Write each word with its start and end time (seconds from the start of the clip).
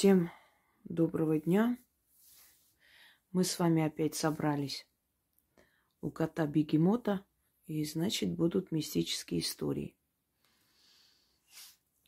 Всем 0.00 0.30
доброго 0.84 1.38
дня. 1.38 1.76
Мы 3.32 3.44
с 3.44 3.58
вами 3.58 3.82
опять 3.82 4.14
собрались 4.14 4.86
у 6.00 6.10
кота 6.10 6.46
Бегемота, 6.46 7.22
и 7.66 7.84
значит 7.84 8.30
будут 8.30 8.72
мистические 8.72 9.40
истории. 9.40 9.94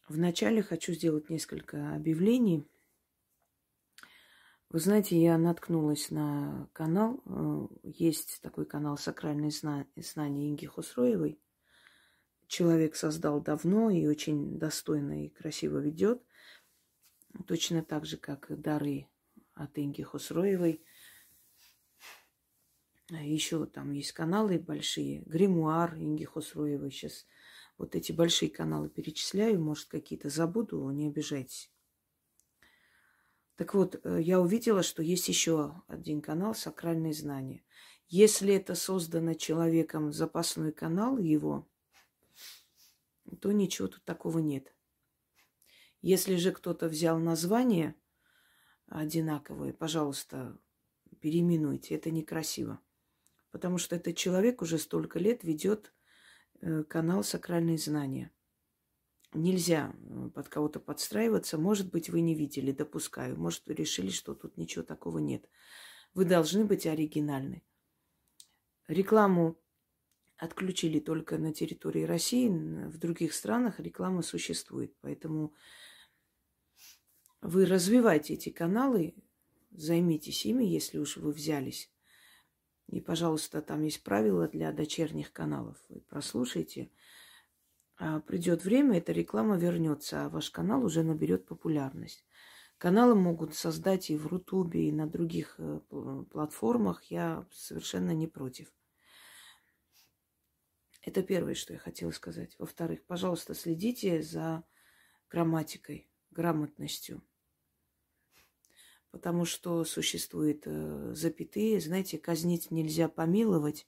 Вначале 0.09 0.63
хочу 0.63 0.95
сделать 0.95 1.29
несколько 1.29 1.95
объявлений. 1.95 2.67
Вы 4.71 4.81
знаете, 4.81 5.21
я 5.21 5.37
наткнулась 5.37 6.11
на 6.11 6.71
канал. 6.73 7.21
э, 7.27 7.67
Есть 7.83 8.41
такой 8.41 8.65
канал 8.65 8.97
«Сакральные 8.97 9.51
зна- 9.51 9.87
знания» 9.97 10.49
Инги 10.49 10.65
Хусроевой. 10.65 11.39
Человек 12.47 12.97
создал 12.97 13.43
давно 13.43 13.91
и 13.91 14.07
очень 14.07 14.59
достойно 14.59 15.27
и 15.27 15.29
красиво 15.29 15.77
ведет. 15.77 16.23
Точно 17.47 17.83
так 17.83 18.07
же, 18.07 18.17
как 18.17 18.47
дары 18.61 19.09
от 19.55 19.79
Инги 19.79 20.03
Хусроевой. 20.03 20.85
Еще 23.11 23.67
там 23.67 23.93
есть 23.93 24.13
каналы 24.13 24.59
большие. 24.59 25.23
Гримуар 25.23 25.97
Инги 25.97 26.25
Хусроевой. 26.25 26.91
Сейчас 26.91 27.27
вот 27.79 27.95
эти 27.95 28.13
большие 28.13 28.51
каналы 28.51 28.89
перечисляю. 28.89 29.61
Может, 29.61 29.89
какие-то 29.89 30.29
забуду, 30.29 30.89
не 30.91 31.09
обижайтесь. 31.09 31.71
Так 33.57 33.75
вот, 33.75 34.01
э, 34.03 34.21
я 34.21 34.41
увидела, 34.41 34.83
что 34.83 35.03
есть 35.03 35.29
еще 35.29 35.83
один 35.87 36.21
канал 36.21 36.55
«Сакральные 36.55 37.13
знания». 37.13 37.63
Если 38.09 38.55
это 38.55 38.75
создано 38.75 39.35
человеком 39.35 40.13
запасной 40.13 40.73
канал 40.73 41.17
его, 41.19 41.69
то 43.41 43.53
ничего 43.53 43.89
тут 43.89 44.05
такого 44.05 44.39
нет. 44.39 44.75
Если 46.03 46.35
же 46.35 46.51
кто-то 46.51 46.89
взял 46.89 47.19
название 47.19 47.95
одинаковое, 48.87 49.73
пожалуйста, 49.73 50.59
переименуйте. 51.21 51.95
Это 51.95 52.11
некрасиво. 52.11 52.81
Потому 53.53 53.79
что 53.79 53.97
этот 53.97 54.17
человек 54.17 54.63
уже 54.63 54.79
столько 54.79 55.19
лет 55.19 55.45
ведет 55.45 55.95
э, 56.61 56.83
канал 56.85 57.23
«Сакральные 57.23 57.79
знания». 57.79 58.33
Нельзя 59.33 59.95
э, 59.95 60.31
под 60.35 60.49
кого-то 60.49 60.81
подстраиваться. 60.81 61.57
Может 61.57 61.91
быть, 61.93 62.11
вы 62.11 62.21
не 62.21 62.35
видели, 62.35 62.73
допускаю. 62.73 63.39
Может, 63.39 63.63
вы 63.67 63.75
решили, 63.75 64.11
что 64.11 64.35
тут 64.35 64.57
ничего 64.57 64.83
такого 64.85 65.19
нет. 65.19 65.49
Вы 66.15 66.25
должны 66.25 66.65
быть 66.65 66.87
оригинальны. 66.87 67.63
Рекламу 68.89 69.57
отключили 70.37 70.99
только 70.99 71.39
на 71.39 71.55
территории 71.55 72.03
России. 72.03 72.49
В 72.49 72.99
других 72.99 73.33
странах 73.33 73.79
реклама 73.79 74.23
существует. 74.23 74.95
Поэтому 75.01 75.55
вы 77.43 77.67
развивайте 77.67 78.35
эти 78.35 78.51
каналы, 78.51 79.15
займитесь 79.73 80.47
ими, 80.47 80.65
если 80.65 80.99
уж 80.99 81.17
вы 81.17 81.33
взялись. 81.33 81.91
И, 82.87 83.01
пожалуйста, 83.01 83.61
там 83.63 83.83
есть 83.83 84.03
правила 84.03 84.47
для 84.49 84.73
дочерних 84.73 85.33
каналов. 85.33 85.77
Вы 85.89 86.01
прослушайте. 86.01 86.91
А 87.97 88.21
придет 88.21 88.65
время, 88.65 88.99
эта 88.99 89.13
реклама 89.13 89.57
вернется, 89.57 90.25
а 90.25 90.29
ваш 90.29 90.51
канал 90.51 90.85
уже 90.85 91.03
наберет 91.03 91.47
популярность. 91.47 92.25
Каналы 92.79 93.15
могут 93.15 93.55
создать 93.55 94.11
и 94.11 94.17
в 94.17 94.27
Рутубе, 94.27 94.89
и 94.89 94.93
на 94.93 95.07
других 95.07 95.55
э, 95.59 95.81
пл- 95.89 96.25
платформах. 96.27 97.05
Я 97.05 97.47
совершенно 97.53 98.13
не 98.13 98.27
против. 98.27 98.73
Это 101.01 101.23
первое, 101.23 101.55
что 101.55 101.73
я 101.73 101.79
хотела 101.79 102.11
сказать. 102.13 102.55
Во-вторых, 102.59 103.05
пожалуйста, 103.05 103.55
следите 103.55 104.23
за 104.23 104.65
грамматикой, 105.29 106.09
грамотностью. 106.31 107.23
Потому 109.13 109.45
что 109.45 109.85
существуют 109.85 110.63
э, 110.67 111.13
запятые. 111.15 111.81
Знаете, 111.81 112.19
казнить 112.19 112.71
нельзя 112.71 113.09
помиловать. 113.09 113.87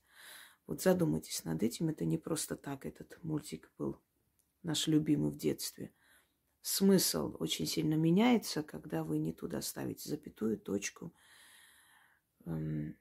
Вот 0.66 0.82
задумайтесь 0.82 1.44
над 1.44 1.62
этим. 1.62 1.88
Это 1.88 2.04
не 2.04 2.18
просто 2.18 2.56
так 2.56 2.86
этот 2.86 3.18
мультик 3.24 3.72
был 3.78 4.00
наш 4.62 4.86
любимый 4.86 5.30
в 5.30 5.36
детстве. 5.36 5.92
Смысл 6.60 7.36
очень 7.40 7.66
сильно 7.66 7.94
меняется, 7.94 8.62
когда 8.62 9.02
вы 9.02 9.18
не 9.18 9.32
туда 9.32 9.60
ставите 9.60 10.08
запятую, 10.08 10.58
точку. 10.58 11.14
Эм, 12.46 12.96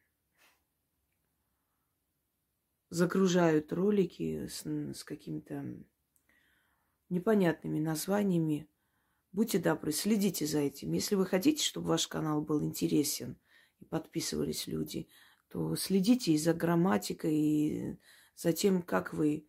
загружают 2.90 3.74
ролики 3.74 4.48
с, 4.48 4.66
с 4.66 5.04
какими-то 5.04 5.66
непонятными 7.10 7.80
названиями. 7.80 8.68
Будьте 9.34 9.58
добры, 9.58 9.92
следите 9.92 10.46
за 10.46 10.60
этим. 10.60 10.94
Если 10.94 11.16
вы 11.16 11.26
хотите, 11.26 11.64
чтобы 11.64 11.88
ваш 11.88 12.08
канал 12.08 12.44
был 12.44 12.64
интересен 12.64 13.36
и 13.80 13.86
подписывались 13.86 14.68
люди, 14.68 15.08
то 15.50 15.76
следите 15.76 16.34
и 16.34 16.38
за 16.38 16.54
грамматикой, 16.54 17.36
и 17.36 17.98
за 18.36 18.54
тем, 18.54 18.84
как 18.84 19.12
вы 19.12 19.48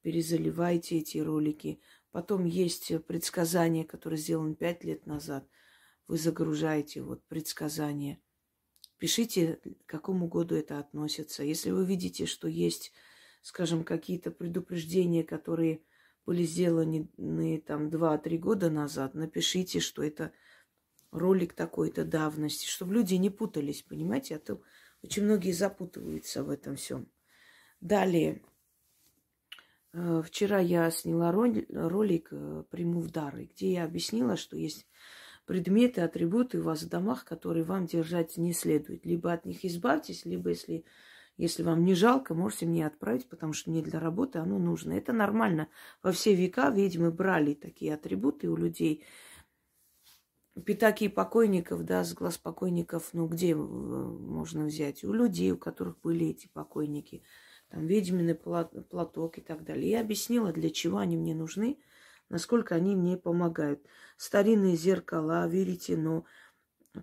перезаливаете 0.00 0.96
эти 0.98 1.18
ролики. 1.18 1.80
Потом 2.12 2.46
есть 2.46 2.90
предсказания, 3.06 3.84
которые 3.84 4.18
сделаны 4.18 4.54
пять 4.54 4.84
лет 4.84 5.04
назад. 5.04 5.46
Вы 6.08 6.16
загружаете 6.16 7.02
вот 7.02 7.22
предсказания. 7.26 8.18
Пишите, 8.96 9.60
к 9.84 9.90
какому 9.90 10.28
году 10.28 10.54
это 10.54 10.78
относится. 10.78 11.42
Если 11.42 11.70
вы 11.72 11.84
видите, 11.84 12.24
что 12.24 12.48
есть, 12.48 12.90
скажем, 13.42 13.84
какие-то 13.84 14.30
предупреждения, 14.30 15.24
которые 15.24 15.82
были 16.26 16.42
сделаны 16.42 17.08
там 17.66 17.88
2-3 17.88 18.36
года 18.38 18.68
назад, 18.68 19.14
напишите, 19.14 19.80
что 19.80 20.02
это 20.02 20.32
ролик 21.12 21.54
такой-то 21.54 22.04
давности, 22.04 22.66
чтобы 22.66 22.94
люди 22.94 23.14
не 23.14 23.30
путались, 23.30 23.82
понимаете? 23.82 24.36
А 24.36 24.38
то 24.40 24.60
очень 25.02 25.24
многие 25.24 25.52
запутываются 25.52 26.42
в 26.42 26.50
этом 26.50 26.76
всем. 26.76 27.08
Далее. 27.80 28.42
Э, 29.92 30.22
Вчера 30.24 30.58
я 30.58 30.90
сняла 30.90 31.30
роли- 31.30 31.66
ролик 31.70 32.28
э, 32.32 32.64
«Приму 32.70 33.00
в 33.00 33.10
дары», 33.10 33.48
где 33.54 33.74
я 33.74 33.84
объяснила, 33.84 34.36
что 34.36 34.56
есть 34.56 34.86
предметы, 35.46 36.00
атрибуты 36.00 36.58
у 36.58 36.64
вас 36.64 36.82
в 36.82 36.88
домах, 36.88 37.24
которые 37.24 37.64
вам 37.64 37.86
держать 37.86 38.36
не 38.36 38.52
следует. 38.52 39.06
Либо 39.06 39.32
от 39.32 39.44
них 39.44 39.64
избавьтесь, 39.64 40.24
либо 40.24 40.50
если, 40.50 40.84
если 41.36 41.62
вам 41.62 41.84
не 41.84 41.94
жалко, 41.94 42.34
можете 42.34 42.66
мне 42.66 42.86
отправить, 42.86 43.28
потому 43.28 43.52
что 43.52 43.70
мне 43.70 43.82
для 43.82 44.00
работы 44.00 44.38
оно 44.38 44.58
нужно. 44.58 44.92
Это 44.92 45.12
нормально. 45.12 45.68
Во 46.02 46.12
все 46.12 46.34
века 46.34 46.70
ведьмы 46.70 47.10
брали 47.10 47.52
такие 47.54 47.94
атрибуты 47.94 48.48
у 48.48 48.56
людей. 48.56 49.04
Пятаки 50.64 51.08
покойников, 51.08 51.84
да, 51.84 52.02
с 52.02 52.14
глаз 52.14 52.38
покойников, 52.38 53.10
ну 53.12 53.26
где 53.26 53.52
э, 53.52 53.54
можно 53.54 54.64
взять? 54.64 55.04
У 55.04 55.12
людей, 55.12 55.50
у 55.52 55.58
которых 55.58 56.00
были 56.00 56.28
эти 56.28 56.48
покойники. 56.48 57.22
Там 57.68 57.86
ведьмины 57.86 58.34
платок 58.34 59.36
и 59.36 59.42
так 59.42 59.64
далее. 59.64 59.90
Я 59.90 60.00
объяснила, 60.00 60.52
для 60.52 60.70
чего 60.70 60.98
они 60.98 61.18
мне 61.18 61.34
нужны, 61.34 61.78
насколько 62.30 62.74
они 62.74 62.96
мне 62.96 63.18
помогают. 63.18 63.84
Старинные 64.16 64.76
зеркала, 64.76 65.46
веретено, 65.46 66.24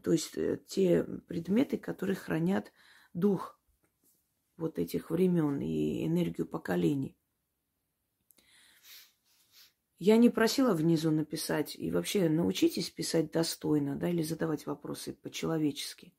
то 0.01 0.11
есть 0.11 0.35
э, 0.35 0.59
те 0.66 1.03
предметы, 1.03 1.77
которые 1.77 2.16
хранят 2.16 2.72
дух 3.13 3.59
вот 4.58 4.80
этих 4.80 5.09
времен 5.09 5.59
и 5.62 6.06
энергию 6.06 6.47
поколений. 6.47 7.18
Я 10.00 10.18
не 10.18 10.30
просила 10.30 10.74
внизу 10.74 11.12
написать, 11.12 11.75
и 11.75 11.90
вообще 11.90 12.28
научитесь 12.28 12.90
писать 12.90 13.31
достойно, 13.31 13.96
да, 13.96 14.09
или 14.09 14.22
задавать 14.22 14.66
вопросы 14.66 15.14
по-человечески. 15.14 16.14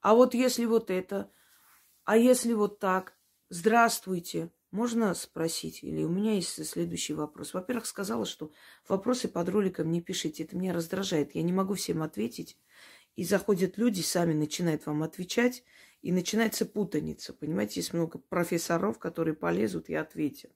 А 0.00 0.14
вот 0.14 0.34
если 0.34 0.64
вот 0.64 0.90
это, 0.90 1.30
а 2.04 2.16
если 2.16 2.54
вот 2.54 2.80
так, 2.80 3.16
здравствуйте, 3.48 4.50
можно 4.70 5.14
спросить? 5.14 5.82
Или 5.82 6.02
у 6.02 6.08
меня 6.08 6.34
есть 6.34 6.64
следующий 6.66 7.14
вопрос. 7.14 7.54
Во-первых, 7.54 7.86
сказала, 7.86 8.24
что 8.24 8.52
вопросы 8.88 9.28
под 9.28 9.48
роликом 9.48 9.90
не 9.90 10.00
пишите. 10.00 10.44
Это 10.44 10.56
меня 10.56 10.72
раздражает. 10.72 11.34
Я 11.34 11.42
не 11.42 11.52
могу 11.52 11.74
всем 11.74 12.02
ответить. 12.02 12.56
И 13.16 13.24
заходят 13.24 13.76
люди, 13.76 14.00
сами 14.00 14.32
начинают 14.32 14.86
вам 14.86 15.02
отвечать, 15.02 15.64
и 16.02 16.12
начинается 16.12 16.64
путаница. 16.64 17.34
Понимаете, 17.34 17.80
есть 17.80 17.92
много 17.92 18.18
профессоров, 18.18 18.98
которые 18.98 19.34
полезут 19.34 19.88
и 19.88 19.94
ответят. 19.94 20.52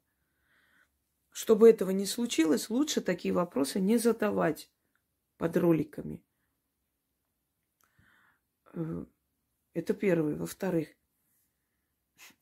Чтобы 1.30 1.68
этого 1.68 1.90
не 1.90 2.06
случилось, 2.06 2.70
лучше 2.70 3.00
такие 3.00 3.34
вопросы 3.34 3.80
не 3.80 3.98
задавать 3.98 4.70
под 5.36 5.56
роликами. 5.56 6.22
Э, 8.72 9.04
Это 9.74 9.92
первое. 9.94 10.36
Во-вторых, 10.36 10.88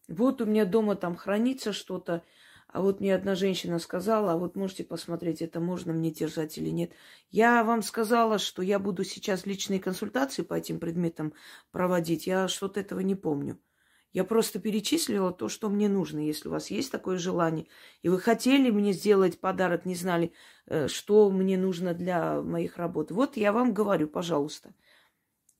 вот 0.08 0.40
у 0.40 0.46
меня 0.46 0.64
дома 0.66 0.94
там 0.94 1.16
хранится 1.16 1.72
что-то, 1.72 2.22
а 2.72 2.80
вот 2.80 3.00
мне 3.00 3.14
одна 3.14 3.34
женщина 3.34 3.78
сказала, 3.78 4.32
а 4.32 4.38
вот 4.38 4.56
можете 4.56 4.82
посмотреть, 4.82 5.42
это 5.42 5.60
можно 5.60 5.92
мне 5.92 6.10
держать 6.10 6.56
или 6.56 6.70
нет. 6.70 6.92
Я 7.30 7.62
вам 7.64 7.82
сказала, 7.82 8.38
что 8.38 8.62
я 8.62 8.78
буду 8.78 9.04
сейчас 9.04 9.44
личные 9.44 9.78
консультации 9.78 10.42
по 10.42 10.54
этим 10.54 10.80
предметам 10.80 11.34
проводить. 11.70 12.26
Я 12.26 12.48
что-то 12.48 12.80
этого 12.80 13.00
не 13.00 13.14
помню. 13.14 13.60
Я 14.14 14.24
просто 14.24 14.58
перечислила 14.58 15.32
то, 15.32 15.48
что 15.48 15.68
мне 15.68 15.88
нужно, 15.88 16.18
если 16.18 16.48
у 16.48 16.52
вас 16.52 16.70
есть 16.70 16.90
такое 16.90 17.18
желание. 17.18 17.66
И 18.00 18.08
вы 18.08 18.18
хотели 18.18 18.70
мне 18.70 18.92
сделать 18.92 19.38
подарок, 19.38 19.84
не 19.84 19.94
знали, 19.94 20.32
э, 20.66 20.88
что 20.88 21.30
мне 21.30 21.58
нужно 21.58 21.92
для 21.92 22.40
моих 22.40 22.78
работ. 22.78 23.10
Вот 23.10 23.36
я 23.36 23.52
вам 23.52 23.74
говорю, 23.74 24.08
пожалуйста. 24.08 24.74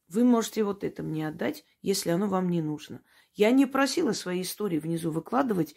Вы 0.08 0.24
можете 0.24 0.64
вот 0.64 0.84
это 0.84 1.02
мне 1.02 1.28
отдать, 1.28 1.64
если 1.80 2.10
оно 2.10 2.28
вам 2.28 2.50
не 2.50 2.60
нужно. 2.60 3.02
Я 3.34 3.50
не 3.50 3.64
просила 3.64 4.12
свои 4.12 4.42
истории 4.42 4.78
внизу 4.78 5.10
выкладывать 5.10 5.74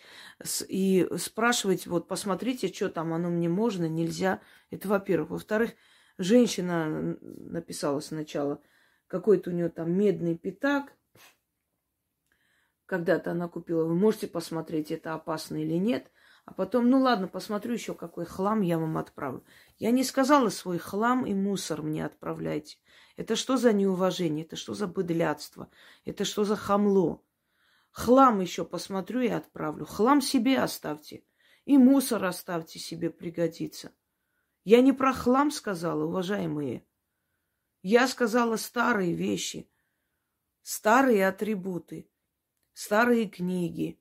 и 0.67 1.07
спрашивать, 1.17 1.87
вот 1.87 2.07
посмотрите, 2.07 2.67
что 2.67 2.89
там 2.89 3.13
оно 3.13 3.29
мне 3.29 3.47
можно, 3.47 3.87
нельзя. 3.87 4.41
Это 4.71 4.89
во-первых. 4.89 5.29
Во-вторых, 5.29 5.71
женщина 6.17 7.17
написала 7.21 8.01
сначала, 8.01 8.61
какой-то 9.07 9.51
у 9.51 9.53
нее 9.53 9.69
там 9.69 9.91
медный 9.91 10.37
пятак. 10.37 10.93
Когда-то 12.85 13.31
она 13.31 13.47
купила. 13.47 13.85
Вы 13.85 13.95
можете 13.95 14.27
посмотреть, 14.27 14.91
это 14.91 15.13
опасно 15.13 15.55
или 15.55 15.75
нет. 15.75 16.11
А 16.45 16.53
потом, 16.53 16.89
ну 16.89 16.99
ладно, 16.99 17.27
посмотрю 17.27 17.73
еще, 17.73 17.95
какой 17.95 18.25
хлам 18.25 18.61
я 18.61 18.77
вам 18.77 18.97
отправлю. 18.97 19.43
Я 19.79 19.89
не 19.89 20.03
сказала 20.03 20.49
свой 20.49 20.77
хлам 20.77 21.25
и 21.25 21.33
мусор 21.33 21.81
мне 21.81 22.05
отправляйте. 22.05 22.77
Это 23.15 23.35
что 23.35 23.57
за 23.57 23.73
неуважение? 23.73 24.45
Это 24.45 24.55
что 24.55 24.75
за 24.75 24.85
быдлятство? 24.85 25.71
Это 26.03 26.23
что 26.25 26.43
за 26.43 26.55
хамло? 26.55 27.24
Хлам 27.95 28.41
еще 28.41 28.65
посмотрю 28.65 29.21
и 29.21 29.29
отправлю. 29.29 29.85
Хлам 29.85 30.19
себе 30.19 30.59
оставьте. 30.59 31.23
И 31.63 31.77
мусор 31.77 32.25
оставьте 32.25 32.77
себе, 32.77 33.09
пригодится. 33.09 33.93
Я 34.65 34.81
не 34.81 34.91
про 34.91 35.13
хлам 35.13 35.49
сказала, 35.49 36.03
уважаемые. 36.03 36.85
Я 37.83 38.09
сказала 38.09 38.57
старые 38.57 39.13
вещи, 39.13 39.71
старые 40.61 41.25
атрибуты, 41.25 42.09
старые 42.73 43.29
книги, 43.29 43.97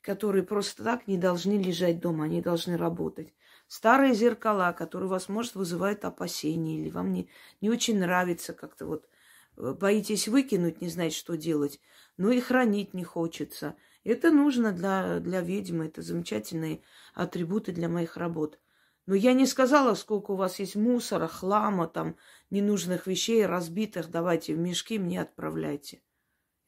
которые 0.00 0.42
просто 0.42 0.82
так 0.82 1.06
не 1.06 1.16
должны 1.16 1.62
лежать 1.62 2.00
дома, 2.00 2.24
они 2.24 2.42
должны 2.42 2.76
работать. 2.76 3.32
Старые 3.68 4.14
зеркала, 4.14 4.72
которые 4.72 5.08
вас, 5.08 5.28
может, 5.28 5.54
вызывают 5.54 6.04
опасения, 6.04 6.80
или 6.80 6.90
вам 6.90 7.12
не, 7.12 7.30
не 7.60 7.70
очень 7.70 8.00
нравится 8.00 8.52
как-то 8.52 8.84
вот 8.84 9.08
боитесь 9.56 10.28
выкинуть, 10.28 10.80
не 10.80 10.88
знаете, 10.88 11.16
что 11.16 11.36
делать, 11.36 11.80
но 12.16 12.30
и 12.30 12.40
хранить 12.40 12.94
не 12.94 13.04
хочется. 13.04 13.76
Это 14.04 14.30
нужно 14.30 14.72
для, 14.72 15.20
для 15.20 15.40
ведьмы, 15.40 15.86
это 15.86 16.02
замечательные 16.02 16.82
атрибуты 17.14 17.72
для 17.72 17.88
моих 17.88 18.16
работ. 18.16 18.58
Но 19.06 19.14
я 19.14 19.32
не 19.32 19.46
сказала, 19.46 19.94
сколько 19.94 20.32
у 20.32 20.36
вас 20.36 20.58
есть 20.58 20.76
мусора, 20.76 21.26
хлама, 21.26 21.88
там, 21.88 22.16
ненужных 22.50 23.06
вещей, 23.06 23.44
разбитых. 23.46 24.10
Давайте 24.10 24.54
в 24.54 24.58
мешки 24.58 24.98
мне 24.98 25.20
отправляйте. 25.20 26.02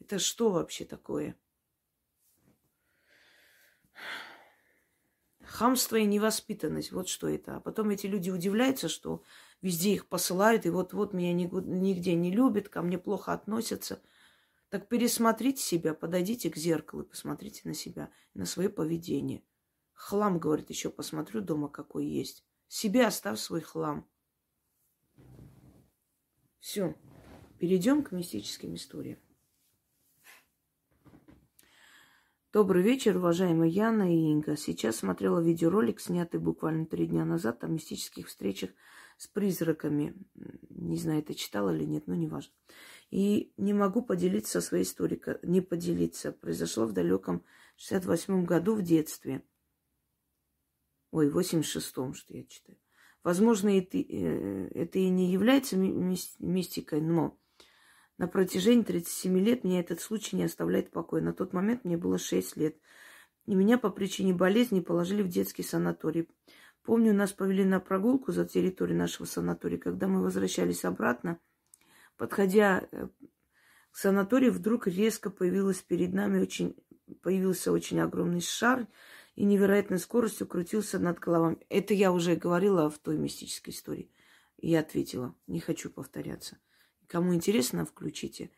Это 0.00 0.18
что 0.18 0.50
вообще 0.50 0.84
такое? 0.84 1.36
Хамство 5.54 5.94
и 5.94 6.04
невоспитанность, 6.04 6.90
вот 6.90 7.08
что 7.08 7.28
это. 7.28 7.54
А 7.54 7.60
потом 7.60 7.90
эти 7.90 8.08
люди 8.08 8.28
удивляются, 8.28 8.88
что 8.88 9.22
везде 9.62 9.92
их 9.92 10.08
посылают, 10.08 10.66
и 10.66 10.68
вот-вот 10.68 11.12
меня 11.12 11.32
нигде 11.32 12.16
не 12.16 12.32
любят, 12.32 12.68
ко 12.68 12.82
мне 12.82 12.98
плохо 12.98 13.32
относятся. 13.32 14.02
Так 14.68 14.88
пересмотрите 14.88 15.62
себя, 15.62 15.94
подойдите 15.94 16.50
к 16.50 16.56
зеркалу 16.56 17.04
и 17.04 17.08
посмотрите 17.08 17.60
на 17.68 17.72
себя, 17.72 18.10
на 18.34 18.46
свое 18.46 18.68
поведение. 18.68 19.44
Хлам, 19.92 20.40
говорит, 20.40 20.70
еще 20.70 20.90
посмотрю 20.90 21.40
дома, 21.40 21.68
какой 21.68 22.04
есть. 22.04 22.44
Себе 22.66 23.06
оставь 23.06 23.38
свой 23.38 23.60
хлам. 23.60 24.08
Все. 26.58 26.96
Перейдем 27.60 28.02
к 28.02 28.10
мистическим 28.10 28.74
историям. 28.74 29.20
Добрый 32.54 32.84
вечер, 32.84 33.16
уважаемые 33.16 33.72
Яна 33.72 34.14
и 34.14 34.30
Инга. 34.30 34.56
Сейчас 34.56 34.98
смотрела 34.98 35.40
видеоролик, 35.40 35.98
снятый 35.98 36.38
буквально 36.38 36.86
три 36.86 37.08
дня 37.08 37.24
назад 37.24 37.64
о 37.64 37.66
мистических 37.66 38.28
встречах 38.28 38.70
с 39.16 39.26
призраками. 39.26 40.14
Не 40.70 40.96
знаю, 40.96 41.18
это 41.18 41.34
читала 41.34 41.74
или 41.74 41.82
нет, 41.82 42.06
но 42.06 42.14
неважно. 42.14 42.52
И 43.10 43.52
не 43.56 43.72
могу 43.72 44.02
поделиться 44.02 44.60
своей 44.60 44.84
историей. 44.84 45.20
Не 45.42 45.62
поделиться. 45.62 46.30
Произошло 46.30 46.86
в 46.86 46.92
далеком 46.92 47.44
68-м 47.76 48.44
году 48.44 48.76
в 48.76 48.82
детстве. 48.82 49.42
Ой, 51.10 51.28
в 51.28 51.36
86-м, 51.36 52.14
что 52.14 52.36
я 52.36 52.44
читаю. 52.44 52.78
Возможно, 53.24 53.76
это, 53.76 53.98
это 53.98 55.00
и 55.00 55.08
не 55.08 55.32
является 55.32 55.76
мистикой, 55.76 57.00
но 57.00 57.36
на 58.16 58.28
протяжении 58.28 58.82
37 58.82 59.38
лет 59.38 59.64
меня 59.64 59.80
этот 59.80 60.00
случай 60.00 60.36
не 60.36 60.44
оставляет 60.44 60.88
в 60.88 60.92
покое. 60.92 61.22
На 61.22 61.32
тот 61.32 61.52
момент 61.52 61.84
мне 61.84 61.96
было 61.96 62.18
6 62.18 62.56
лет. 62.56 62.76
И 63.46 63.54
меня 63.54 63.76
по 63.76 63.90
причине 63.90 64.32
болезни 64.32 64.80
положили 64.80 65.22
в 65.22 65.28
детский 65.28 65.62
санаторий. 65.62 66.28
Помню, 66.82 67.12
нас 67.12 67.32
повели 67.32 67.64
на 67.64 67.80
прогулку 67.80 68.30
за 68.30 68.46
территорией 68.46 68.96
нашего 68.96 69.26
санатория. 69.26 69.78
Когда 69.78 70.06
мы 70.06 70.22
возвращались 70.22 70.84
обратно, 70.84 71.40
подходя 72.16 72.86
э, 72.92 73.08
к 73.90 73.96
санаторию, 73.96 74.52
вдруг 74.52 74.86
резко 74.86 75.30
появилась 75.30 75.82
перед 75.82 76.12
нами 76.12 76.40
очень, 76.40 76.76
появился 77.22 77.72
очень 77.72 78.00
огромный 78.00 78.40
шар 78.40 78.86
и 79.34 79.44
невероятной 79.44 79.98
скоростью 79.98 80.46
крутился 80.46 80.98
над 80.98 81.18
головами. 81.18 81.58
Это 81.68 81.94
я 81.94 82.12
уже 82.12 82.36
говорила 82.36 82.88
в 82.88 82.98
той 82.98 83.18
мистической 83.18 83.72
истории. 83.74 84.10
Я 84.58 84.80
ответила, 84.80 85.34
не 85.46 85.60
хочу 85.60 85.90
повторяться. 85.90 86.58
Кому 87.08 87.34
интересно, 87.34 87.84
включите. 87.84 88.50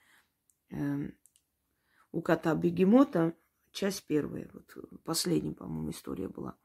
Эм, 0.70 1.16
у 2.12 2.22
кота 2.22 2.54
бегемота 2.54 3.34
часть 3.72 4.06
первая. 4.06 4.48
Вот 4.52 4.76
последняя, 5.04 5.54
по-моему, 5.54 5.90
история 5.90 6.28
была. 6.28 6.56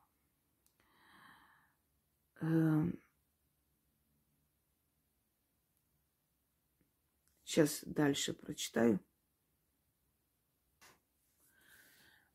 Сейчас 7.43 7.83
эм, 7.83 7.93
дальше 7.93 8.33
прочитаю. 8.33 8.99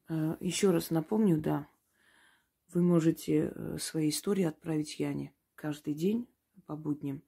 Э, 0.08 0.36
Еще 0.40 0.70
раз 0.70 0.90
напомню, 0.90 1.40
да, 1.40 1.68
вы 2.68 2.82
можете 2.82 3.52
э, 3.54 3.78
свои 3.78 4.10
истории 4.10 4.44
отправить 4.44 4.98
Яне 4.98 5.34
каждый 5.54 5.94
день 5.94 6.28
по 6.66 6.76
будням. 6.76 7.22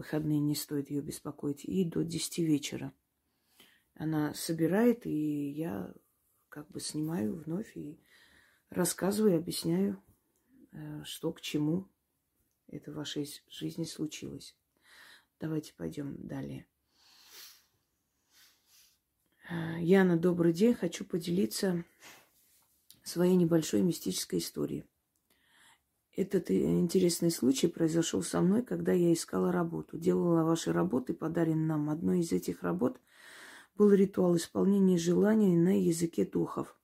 Выходные 0.00 0.40
не 0.40 0.54
стоит 0.54 0.88
ее 0.88 1.02
беспокоить. 1.02 1.62
И 1.66 1.84
до 1.84 2.02
10 2.02 2.38
вечера. 2.38 2.94
Она 3.92 4.32
собирает, 4.32 5.04
и 5.04 5.50
я 5.50 5.92
как 6.48 6.70
бы 6.70 6.80
снимаю 6.80 7.36
вновь 7.36 7.76
и 7.76 8.00
рассказываю, 8.70 9.36
объясняю, 9.36 10.02
э, 10.72 11.04
что 11.04 11.34
к 11.34 11.42
чему 11.42 11.86
это 12.68 12.92
в 12.92 12.94
вашей 12.94 13.28
жизни 13.50 13.84
случилось. 13.84 14.56
Давайте 15.38 15.74
пойдем 15.74 16.16
далее. 16.26 16.66
А, 19.50 19.78
Яна, 19.80 20.16
добрый 20.16 20.54
день. 20.54 20.72
Хочу 20.72 21.04
поделиться 21.04 21.84
своей 23.02 23.36
небольшой 23.36 23.82
мистической 23.82 24.38
историей. 24.38 24.86
Этот 26.16 26.50
интересный 26.50 27.30
случай 27.30 27.68
произошел 27.68 28.22
со 28.22 28.40
мной, 28.40 28.62
когда 28.62 28.92
я 28.92 29.12
искала 29.12 29.52
работу. 29.52 29.96
Делала 29.96 30.42
ваши 30.42 30.72
работы, 30.72 31.14
подаренные 31.14 31.66
нам. 31.66 31.88
Одной 31.88 32.20
из 32.20 32.32
этих 32.32 32.62
работ 32.62 33.00
был 33.76 33.92
ритуал 33.92 34.36
исполнения 34.36 34.98
желаний 34.98 35.56
на 35.56 35.80
языке 35.80 36.24
духов. 36.24 36.76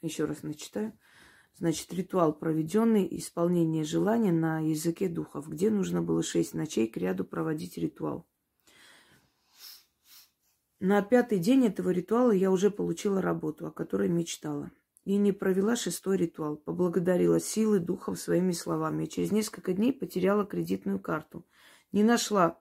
Еще 0.00 0.24
раз 0.24 0.42
начитаю. 0.42 0.92
Значит, 1.54 1.92
ритуал, 1.92 2.32
проведенный 2.32 3.06
исполнение 3.18 3.84
желания 3.84 4.32
на 4.32 4.60
языке 4.60 5.08
духов, 5.08 5.48
где 5.48 5.70
нужно 5.70 6.00
было 6.02 6.22
шесть 6.22 6.54
ночей 6.54 6.88
к 6.88 6.96
ряду 6.96 7.24
проводить 7.24 7.76
ритуал. 7.76 8.26
На 10.84 11.00
пятый 11.00 11.38
день 11.38 11.64
этого 11.64 11.90
ритуала 11.90 12.32
я 12.32 12.50
уже 12.50 12.68
получила 12.68 13.22
работу, 13.22 13.68
о 13.68 13.70
которой 13.70 14.08
мечтала. 14.08 14.72
И 15.04 15.16
не 15.16 15.30
провела 15.30 15.76
шестой 15.76 16.16
ритуал. 16.16 16.56
Поблагодарила 16.56 17.38
силы 17.38 17.78
духов 17.78 18.18
своими 18.18 18.50
словами. 18.50 19.04
И 19.04 19.08
через 19.08 19.30
несколько 19.30 19.74
дней 19.74 19.92
потеряла 19.92 20.44
кредитную 20.44 20.98
карту. 20.98 21.46
Не 21.92 22.02
нашла. 22.02 22.58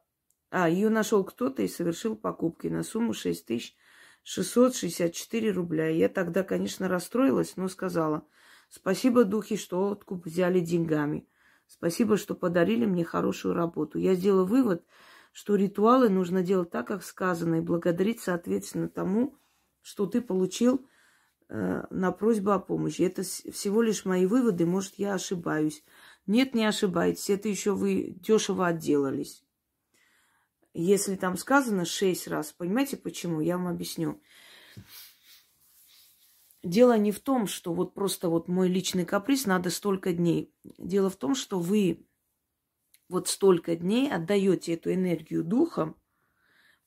А, 0.51 0.69
ее 0.69 0.89
нашел 0.89 1.23
кто-то 1.23 1.63
и 1.63 1.67
совершил 1.67 2.15
покупки 2.15 2.67
на 2.67 2.83
сумму 2.83 3.15
6 3.15 3.43
тысяч 3.43 3.75
664 4.21 5.51
рубля. 5.51 5.87
Я 5.87 6.07
тогда, 6.07 6.43
конечно, 6.43 6.87
расстроилась, 6.87 7.57
но 7.57 7.67
сказала, 7.69 8.27
спасибо, 8.69 9.23
духи, 9.23 9.55
что 9.55 9.89
откуп 9.89 10.27
взяли 10.27 10.59
деньгами. 10.59 11.27
Спасибо, 11.65 12.17
что 12.17 12.35
подарили 12.35 12.85
мне 12.85 13.03
хорошую 13.03 13.55
работу. 13.55 13.97
Я 13.97 14.13
сделала 14.13 14.45
вывод, 14.45 14.85
что 15.31 15.55
ритуалы 15.55 16.09
нужно 16.09 16.43
делать 16.43 16.71
так, 16.71 16.87
как 16.87 17.03
сказано, 17.03 17.55
и 17.55 17.61
благодарить, 17.61 18.21
соответственно, 18.21 18.89
тому, 18.89 19.37
что 19.81 20.05
ты 20.05 20.21
получил 20.21 20.87
э, 21.49 21.83
на 21.89 22.11
просьбу 22.11 22.51
о 22.51 22.59
помощи. 22.59 23.01
Это 23.03 23.23
всего 23.23 23.81
лишь 23.81 24.05
мои 24.05 24.25
выводы, 24.25 24.65
может, 24.65 24.95
я 24.95 25.13
ошибаюсь. 25.13 25.83
Нет, 26.27 26.53
не 26.53 26.65
ошибаетесь, 26.65 27.29
это 27.29 27.49
еще 27.49 27.73
вы 27.73 28.15
дешево 28.19 28.67
отделались. 28.67 29.43
Если 30.73 31.15
там 31.15 31.37
сказано 31.37 31.85
шесть 31.85 32.27
раз, 32.27 32.53
понимаете 32.53 32.97
почему? 32.97 33.41
Я 33.41 33.57
вам 33.57 33.67
объясню. 33.67 34.21
Дело 36.63 36.97
не 36.97 37.11
в 37.11 37.19
том, 37.19 37.47
что 37.47 37.73
вот 37.73 37.93
просто 37.93 38.29
вот 38.29 38.47
мой 38.47 38.69
личный 38.69 39.03
каприз 39.03 39.47
надо 39.47 39.69
столько 39.71 40.13
дней. 40.13 40.53
Дело 40.77 41.09
в 41.09 41.15
том, 41.15 41.33
что 41.33 41.59
вы 41.59 42.05
вот 43.11 43.27
столько 43.27 43.75
дней 43.75 44.11
отдаете 44.11 44.73
эту 44.73 44.93
энергию 44.93 45.43
духом, 45.43 45.97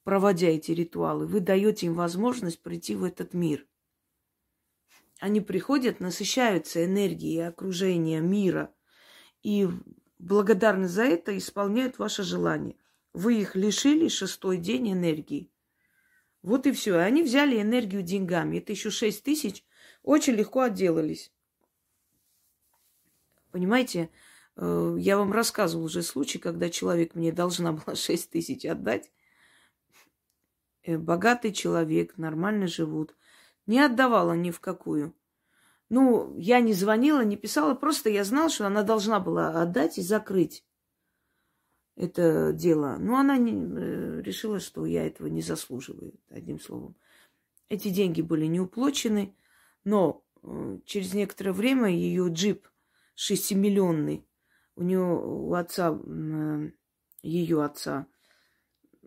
проводя 0.02 0.48
эти 0.48 0.72
ритуалы, 0.72 1.26
вы 1.26 1.40
даете 1.40 1.86
им 1.86 1.94
возможность 1.94 2.62
прийти 2.62 2.96
в 2.96 3.04
этот 3.04 3.34
мир. 3.34 3.66
Они 5.20 5.40
приходят, 5.40 6.00
насыщаются 6.00 6.84
энергией 6.84 7.46
окружения, 7.46 8.20
мира, 8.20 8.74
и 9.42 9.68
благодарны 10.18 10.88
за 10.88 11.04
это 11.04 11.36
исполняют 11.36 11.98
ваше 11.98 12.22
желание. 12.22 12.76
Вы 13.12 13.40
их 13.40 13.54
лишили 13.54 14.08
шестой 14.08 14.56
день 14.56 14.92
энергии. 14.92 15.50
Вот 16.42 16.66
и 16.66 16.72
все. 16.72 16.96
Они 16.96 17.22
взяли 17.22 17.60
энергию 17.60 18.02
деньгами. 18.02 18.58
Это 18.58 18.72
еще 18.72 18.90
шесть 18.90 19.22
тысяч. 19.22 19.64
Очень 20.02 20.34
легко 20.34 20.62
отделались. 20.62 21.32
Понимаете, 23.50 24.10
я 24.56 25.18
вам 25.18 25.32
рассказывал 25.32 25.84
уже 25.84 26.02
случай, 26.02 26.38
когда 26.38 26.70
человек 26.70 27.14
мне 27.14 27.32
должна 27.32 27.72
была 27.84 27.94
шесть 27.94 28.30
тысяч 28.30 28.64
отдать. 28.64 29.10
Э, 30.82 30.98
богатый 30.98 31.52
человек, 31.52 32.16
нормально 32.16 32.66
живут. 32.66 33.16
Не 33.66 33.80
отдавала 33.80 34.32
ни 34.34 34.50
в 34.50 34.60
какую. 34.60 35.14
Ну, 35.88 36.36
я 36.38 36.60
не 36.60 36.72
звонила, 36.72 37.24
не 37.24 37.36
писала, 37.36 37.74
просто 37.74 38.10
я 38.10 38.24
знала, 38.24 38.48
что 38.48 38.66
она 38.66 38.82
должна 38.82 39.20
была 39.20 39.62
отдать 39.62 39.98
и 39.98 40.02
закрыть 40.02 40.64
это 41.96 42.52
дело. 42.52 42.96
Но 42.98 43.16
она 43.16 43.36
не, 43.36 43.52
э, 43.52 44.22
решила, 44.22 44.60
что 44.60 44.86
я 44.86 45.06
этого 45.06 45.28
не 45.28 45.42
заслуживаю, 45.42 46.14
одним 46.28 46.60
словом. 46.60 46.96
Эти 47.68 47.88
деньги 47.88 48.22
были 48.22 48.46
не 48.46 48.60
уплочены, 48.60 49.34
но 49.84 50.24
э, 50.42 50.78
через 50.84 51.14
некоторое 51.14 51.52
время 51.52 51.88
ее 51.88 52.28
джип 52.30 52.68
шестимиллионный, 53.14 54.26
у 54.76 54.82
нее, 54.82 55.00
у 55.00 55.52
отца, 55.54 55.98
э, 56.04 56.70
ее 57.22 57.64
отца, 57.64 58.06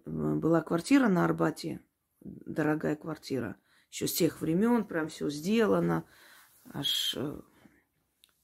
была 0.05 0.62
квартира 0.62 1.07
на 1.09 1.25
Арбате, 1.25 1.81
дорогая 2.21 2.95
квартира, 2.95 3.57
еще 3.91 4.07
с 4.07 4.13
тех 4.13 4.41
времен, 4.41 4.86
прям 4.86 5.09
все 5.09 5.29
сделано, 5.29 6.05
аж 6.71 7.17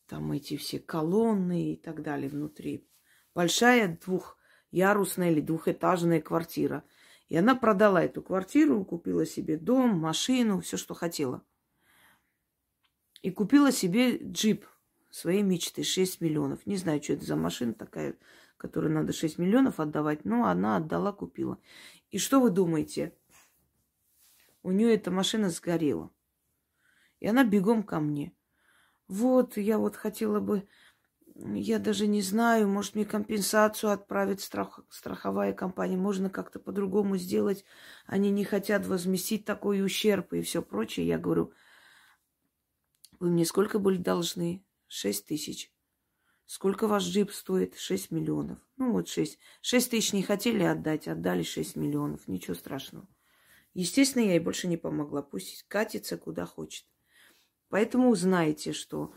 там 0.08 0.32
эти 0.32 0.58
все 0.58 0.80
колонны 0.80 1.74
и 1.74 1.76
так 1.78 2.02
далее 2.02 2.30
внутри 2.30 2.88
большая 3.34 4.00
двухъярусная 4.06 5.32
или 5.32 5.42
двухэтажная 5.42 6.22
квартира. 6.22 6.84
И 7.30 7.38
она 7.38 7.56
продала 7.56 8.04
эту 8.04 8.22
квартиру, 8.22 8.84
купила 8.86 9.26
себе 9.26 9.58
дом, 9.58 9.98
машину, 9.98 10.62
все, 10.62 10.78
что 10.78 10.94
хотела. 10.94 11.44
И 13.22 13.32
купила 13.32 13.72
себе 13.72 14.18
джип 14.18 14.66
своей 15.14 15.44
мечты, 15.44 15.84
6 15.84 16.22
миллионов. 16.22 16.66
Не 16.66 16.76
знаю, 16.76 17.02
что 17.04 17.14
это 17.14 17.24
за 17.24 17.36
машина 17.36 17.76
такая, 17.76 18.18
которой 18.58 18.92
надо 18.92 19.14
6 19.14 19.38
миллионов 19.38 19.80
отдавать, 19.80 20.26
но 20.26 20.46
она 20.46 20.78
отдала, 20.78 21.12
купила. 21.12 21.60
И 22.10 22.18
что 22.18 22.40
вы 22.40 22.50
думаете? 22.50 23.16
У 24.64 24.72
нее 24.72 24.96
эта 24.96 25.12
машина 25.12 25.52
сгорела. 25.52 26.10
И 27.20 27.28
она 27.28 27.44
бегом 27.44 27.84
ко 27.84 28.00
мне. 28.00 28.34
Вот, 29.08 29.58
я 29.58 29.78
вот 29.78 29.96
хотела 29.96 30.40
бы 30.40 30.68
я 31.36 31.80
даже 31.80 32.06
не 32.06 32.22
знаю, 32.22 32.68
может 32.68 32.94
мне 32.96 33.06
компенсацию 33.06 33.92
отправить 33.92 34.42
страх, 34.42 34.80
страховая 34.90 35.54
компания, 35.54 35.98
можно 35.98 36.30
как-то 36.30 36.60
по-другому 36.60 37.18
сделать. 37.18 37.66
Они 38.06 38.30
не 38.30 38.46
хотят 38.46 38.86
возместить 38.86 39.44
такой 39.44 39.84
ущерб 39.84 40.34
и 40.34 40.42
все 40.42 40.62
прочее. 40.62 41.08
Я 41.08 41.18
говорю, 41.18 41.52
вы 43.20 43.32
мне 43.32 43.46
сколько 43.46 43.80
были 43.80 43.98
должны? 43.98 44.64
Шесть 44.96 45.26
тысяч. 45.26 45.72
Сколько 46.46 46.88
ваш 46.88 47.06
джип 47.06 47.32
стоит? 47.32 47.76
Шесть 47.78 48.12
миллионов. 48.12 48.60
Ну 48.78 48.92
вот 48.92 49.08
шесть. 49.08 49.40
Шесть 49.60 49.90
тысяч 49.90 50.14
не 50.14 50.22
хотели 50.22 50.62
отдать, 50.62 51.08
отдали 51.08 51.42
шесть 51.42 51.76
миллионов. 51.76 52.28
Ничего 52.28 52.54
страшного. 52.54 53.08
Естественно, 53.74 54.22
я 54.22 54.34
ей 54.34 54.40
больше 54.40 54.68
не 54.68 54.78
помогла. 54.78 55.24
Пусть 55.24 55.64
катится 55.68 56.16
куда 56.16 56.46
хочет. 56.46 56.86
Поэтому 57.70 58.12
узнаете, 58.12 58.72
что 58.72 59.16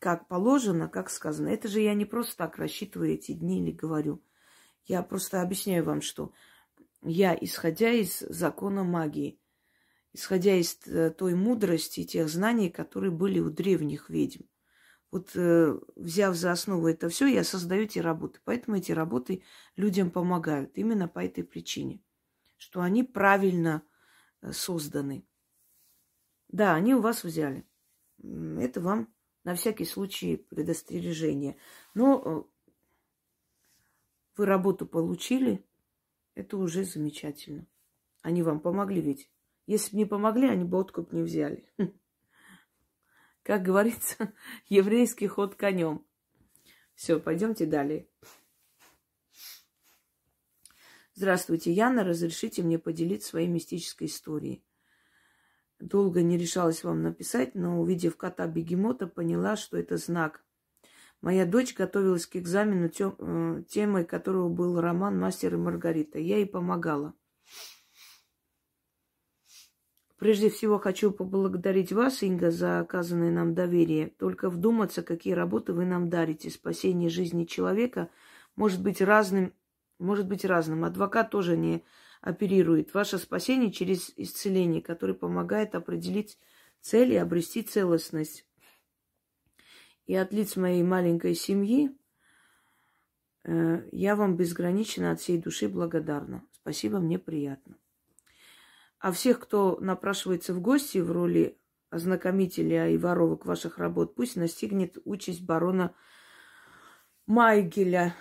как 0.00 0.26
положено, 0.26 0.88
как 0.88 1.08
сказано. 1.08 1.50
Это 1.50 1.68
же 1.68 1.80
я 1.80 1.94
не 1.94 2.04
просто 2.04 2.36
так 2.36 2.58
рассчитываю 2.58 3.12
эти 3.14 3.30
дни 3.30 3.62
или 3.62 3.70
говорю. 3.70 4.24
Я 4.86 5.04
просто 5.04 5.40
объясняю 5.40 5.84
вам, 5.84 6.02
что 6.02 6.32
я, 7.04 7.38
исходя 7.40 7.92
из 7.92 8.18
закона 8.18 8.82
магии, 8.82 9.38
исходя 10.12 10.56
из 10.56 10.76
э, 10.86 11.10
той 11.10 11.36
мудрости, 11.36 12.02
тех 12.02 12.28
знаний, 12.28 12.70
которые 12.70 13.12
были 13.12 13.38
у 13.38 13.50
древних 13.50 14.10
ведьм, 14.10 14.42
вот 15.14 15.30
э, 15.36 15.78
взяв 15.94 16.34
за 16.34 16.50
основу 16.50 16.88
это 16.88 17.08
все, 17.08 17.28
я 17.28 17.44
создаю 17.44 17.84
эти 17.84 18.00
работы. 18.00 18.40
Поэтому 18.44 18.78
эти 18.78 18.90
работы 18.90 19.44
людям 19.76 20.10
помогают. 20.10 20.76
Именно 20.76 21.06
по 21.06 21.24
этой 21.24 21.44
причине, 21.44 22.02
что 22.56 22.80
они 22.80 23.04
правильно 23.04 23.84
э, 24.42 24.50
созданы. 24.50 25.24
Да, 26.48 26.74
они 26.74 26.96
у 26.96 27.00
вас 27.00 27.22
взяли. 27.22 27.64
Это 28.24 28.80
вам 28.80 29.14
на 29.44 29.54
всякий 29.54 29.84
случай 29.84 30.36
предостережение. 30.36 31.58
Но 31.94 32.20
э, 32.20 32.42
вы 34.36 34.46
работу 34.46 34.84
получили, 34.84 35.64
это 36.34 36.56
уже 36.56 36.82
замечательно. 36.82 37.68
Они 38.20 38.42
вам 38.42 38.58
помогли 38.58 39.00
ведь. 39.00 39.30
Если 39.68 39.92
бы 39.92 39.98
не 39.98 40.06
помогли, 40.06 40.48
они 40.48 40.64
бы 40.64 40.76
откуп 40.76 41.12
не 41.12 41.22
взяли. 41.22 41.70
Как 43.44 43.62
говорится, 43.62 44.32
еврейский 44.68 45.28
ход 45.28 45.54
конем. 45.54 46.04
Все, 46.94 47.20
пойдемте 47.20 47.66
далее. 47.66 48.08
Здравствуйте, 51.14 51.70
Яна. 51.70 52.04
Разрешите 52.04 52.62
мне 52.62 52.78
поделиться 52.78 53.28
своей 53.28 53.46
мистической 53.46 54.06
историей. 54.06 54.64
Долго 55.78 56.22
не 56.22 56.38
решалась 56.38 56.82
вам 56.84 57.02
написать, 57.02 57.54
но 57.54 57.80
увидев 57.80 58.16
кота 58.16 58.46
бегемота, 58.46 59.06
поняла, 59.06 59.56
что 59.56 59.76
это 59.76 59.98
знак. 59.98 60.42
Моя 61.20 61.44
дочь 61.44 61.74
готовилась 61.74 62.26
к 62.26 62.36
экзамену, 62.36 62.90
э, 62.98 63.62
темой 63.68 64.06
которого 64.06 64.48
был 64.48 64.80
роман 64.80 65.18
«Мастер 65.18 65.54
и 65.54 65.58
Маргарита». 65.58 66.18
Я 66.18 66.36
ей 66.36 66.46
помогала. 66.46 67.14
Прежде 70.18 70.48
всего 70.48 70.78
хочу 70.78 71.10
поблагодарить 71.10 71.92
вас, 71.92 72.22
Инга, 72.22 72.50
за 72.50 72.80
оказанное 72.80 73.30
нам 73.30 73.54
доверие. 73.54 74.08
Только 74.08 74.48
вдуматься, 74.48 75.02
какие 75.02 75.32
работы 75.32 75.72
вы 75.72 75.84
нам 75.84 76.08
дарите. 76.08 76.50
Спасение 76.50 77.10
жизни 77.10 77.44
человека 77.44 78.08
может 78.54 78.80
быть 78.80 79.00
разным, 79.00 79.52
может 79.98 80.28
быть 80.28 80.44
разным. 80.44 80.84
Адвокат 80.84 81.30
тоже 81.30 81.56
не 81.56 81.84
оперирует. 82.20 82.94
Ваше 82.94 83.18
спасение 83.18 83.72
через 83.72 84.12
исцеление, 84.16 84.80
которое 84.80 85.14
помогает 85.14 85.74
определить 85.74 86.38
цель 86.80 87.12
и 87.12 87.16
обрести 87.16 87.62
целостность. 87.62 88.46
И 90.06 90.14
от 90.14 90.32
лиц 90.32 90.56
моей 90.56 90.82
маленькой 90.84 91.34
семьи 91.34 91.90
э, 93.42 93.88
я 93.90 94.14
вам 94.14 94.36
безгранично 94.36 95.10
от 95.10 95.20
всей 95.20 95.38
души 95.38 95.68
благодарна. 95.68 96.44
Спасибо, 96.52 97.00
мне 97.00 97.18
приятно. 97.18 97.76
А 99.04 99.12
всех, 99.12 99.38
кто 99.38 99.76
напрашивается 99.82 100.54
в 100.54 100.62
гости 100.62 100.96
в 100.96 101.12
роли 101.12 101.60
ознакомителя 101.90 102.88
и 102.88 102.96
воровок 102.96 103.44
ваших 103.44 103.76
работ, 103.76 104.14
пусть 104.14 104.34
настигнет 104.34 104.96
участь 105.04 105.42
барона 105.42 105.94
Майгеля. 107.26 108.16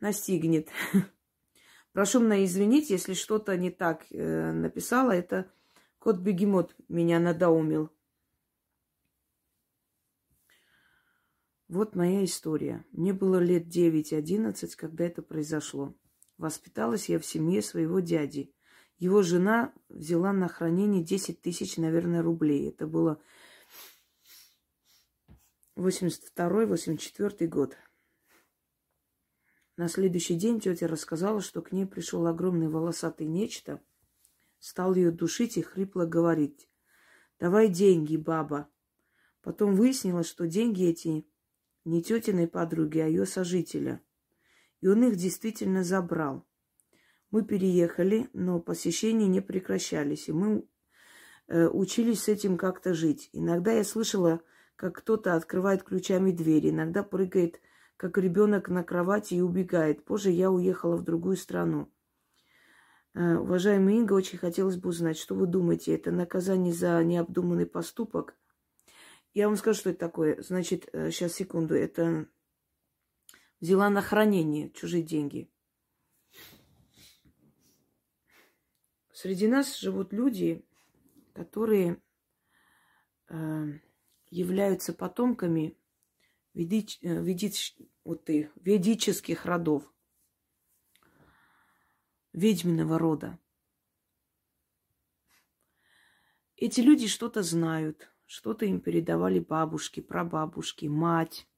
Настигнет. 0.00 0.70
Прошу 1.92 2.20
меня 2.20 2.42
извинить, 2.42 2.88
если 2.88 3.12
что-то 3.12 3.54
не 3.58 3.70
так 3.70 4.06
э, 4.10 4.52
написала. 4.52 5.10
Это 5.10 5.52
кот 5.98 6.16
Бегемот 6.20 6.74
меня 6.88 7.20
надоумил. 7.20 7.90
Вот 11.68 11.94
моя 11.94 12.24
история. 12.24 12.86
Мне 12.92 13.12
было 13.12 13.40
лет 13.40 13.66
9-11, 13.66 14.70
когда 14.74 15.04
это 15.04 15.20
произошло. 15.20 15.94
Воспиталась 16.38 17.10
я 17.10 17.18
в 17.18 17.26
семье 17.26 17.60
своего 17.60 18.00
дяди. 18.00 18.54
Его 18.98 19.22
жена 19.22 19.72
взяла 19.88 20.32
на 20.32 20.48
хранение 20.48 21.02
10 21.02 21.42
тысяч, 21.42 21.76
наверное, 21.76 22.22
рублей. 22.22 22.68
Это 22.68 22.86
было 22.86 23.20
82-84 25.76 27.46
год. 27.48 27.76
На 29.76 29.88
следующий 29.88 30.36
день 30.36 30.60
тетя 30.60 30.86
рассказала, 30.86 31.40
что 31.40 31.60
к 31.60 31.72
ней 31.72 31.84
пришел 31.84 32.24
огромный 32.28 32.68
волосатый 32.68 33.26
нечто, 33.26 33.82
стал 34.60 34.94
ее 34.94 35.10
душить 35.10 35.56
и 35.56 35.62
хрипло 35.62 36.06
говорить. 36.06 36.70
«Давай 37.40 37.68
деньги, 37.68 38.16
баба». 38.16 38.68
Потом 39.42 39.74
выяснилось, 39.74 40.28
что 40.28 40.46
деньги 40.46 40.84
эти 40.86 41.26
не 41.84 42.02
тетиной 42.02 42.46
подруги, 42.46 43.00
а 43.00 43.06
ее 43.06 43.26
сожителя. 43.26 44.00
И 44.80 44.86
он 44.86 45.02
их 45.02 45.16
действительно 45.16 45.82
забрал. 45.82 46.46
Мы 47.34 47.42
переехали, 47.42 48.28
но 48.32 48.60
посещения 48.60 49.26
не 49.26 49.40
прекращались, 49.40 50.28
и 50.28 50.32
мы 50.32 50.68
э, 51.48 51.66
учились 51.66 52.22
с 52.22 52.28
этим 52.28 52.56
как-то 52.56 52.94
жить. 52.94 53.28
Иногда 53.32 53.72
я 53.72 53.82
слышала, 53.82 54.40
как 54.76 54.98
кто-то 54.98 55.34
открывает 55.34 55.82
ключами 55.82 56.30
двери, 56.30 56.70
иногда 56.70 57.02
прыгает, 57.02 57.60
как 57.96 58.18
ребенок 58.18 58.68
на 58.68 58.84
кровати 58.84 59.34
и 59.34 59.40
убегает. 59.40 60.04
Позже 60.04 60.30
я 60.30 60.48
уехала 60.48 60.96
в 60.96 61.02
другую 61.02 61.36
страну. 61.36 61.92
Э, 63.14 63.34
уважаемая 63.34 63.96
Инга, 63.96 64.12
очень 64.12 64.38
хотелось 64.38 64.76
бы 64.76 64.90
узнать, 64.90 65.18
что 65.18 65.34
вы 65.34 65.48
думаете, 65.48 65.92
это 65.92 66.12
наказание 66.12 66.72
за 66.72 67.02
необдуманный 67.02 67.66
поступок? 67.66 68.36
Я 69.32 69.48
вам 69.48 69.56
скажу, 69.56 69.80
что 69.80 69.90
это 69.90 69.98
такое. 69.98 70.40
Значит, 70.40 70.88
сейчас, 71.10 71.32
э, 71.32 71.34
секунду, 71.34 71.74
это 71.74 72.28
взяла 73.60 73.90
на 73.90 74.02
хранение 74.02 74.70
чужие 74.70 75.02
деньги. 75.02 75.50
Среди 79.24 79.48
нас 79.48 79.78
живут 79.78 80.12
люди, 80.12 80.62
которые 81.32 81.98
э, 83.28 83.64
являются 84.28 84.92
потомками 84.92 85.78
ведич, 86.52 86.98
э, 87.00 87.22
ведич, 87.22 87.74
вот 88.04 88.28
и, 88.28 88.50
ведических 88.56 89.46
родов, 89.46 89.90
ведьминого 92.34 92.98
рода. 92.98 93.38
Эти 96.56 96.82
люди 96.82 97.08
что-то 97.08 97.42
знают, 97.42 98.12
что-то 98.26 98.66
им 98.66 98.78
передавали 98.78 99.38
бабушки, 99.38 100.00
прабабушки, 100.00 100.84
мать. 100.84 101.48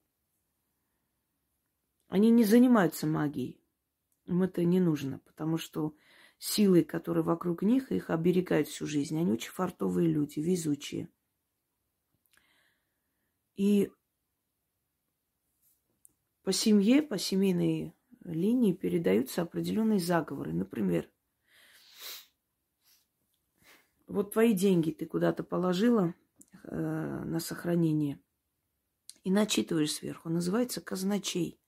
Они 2.07 2.29
не 2.31 2.45
занимаются 2.45 3.07
магией. 3.07 3.61
Им 4.23 4.43
это 4.43 4.63
не 4.63 4.79
нужно, 4.79 5.19
потому 5.19 5.57
что 5.57 5.93
силы, 6.37 6.83
которые 6.83 7.23
вокруг 7.23 7.61
них, 7.61 7.91
их 7.91 8.09
оберегают 8.09 8.67
всю 8.67 8.85
жизнь. 8.85 9.17
Они 9.17 9.31
очень 9.31 9.51
фартовые 9.51 10.07
люди, 10.07 10.39
везучие. 10.39 11.09
И 13.55 13.91
по 16.43 16.51
семье, 16.51 17.01
по 17.01 17.17
семейной 17.17 17.95
линии 18.23 18.73
передаются 18.73 19.41
определенные 19.41 19.99
заговоры. 19.99 20.53
Например, 20.53 21.09
вот 24.05 24.33
твои 24.33 24.53
деньги 24.53 24.91
ты 24.91 25.05
куда-то 25.05 25.43
положила 25.43 26.13
э, 26.63 26.75
на 26.75 27.39
сохранение 27.39 28.21
и 29.23 29.31
начитываешь 29.31 29.91
сверху. 29.93 30.29
Называется 30.29 30.79
казначей. 30.79 31.59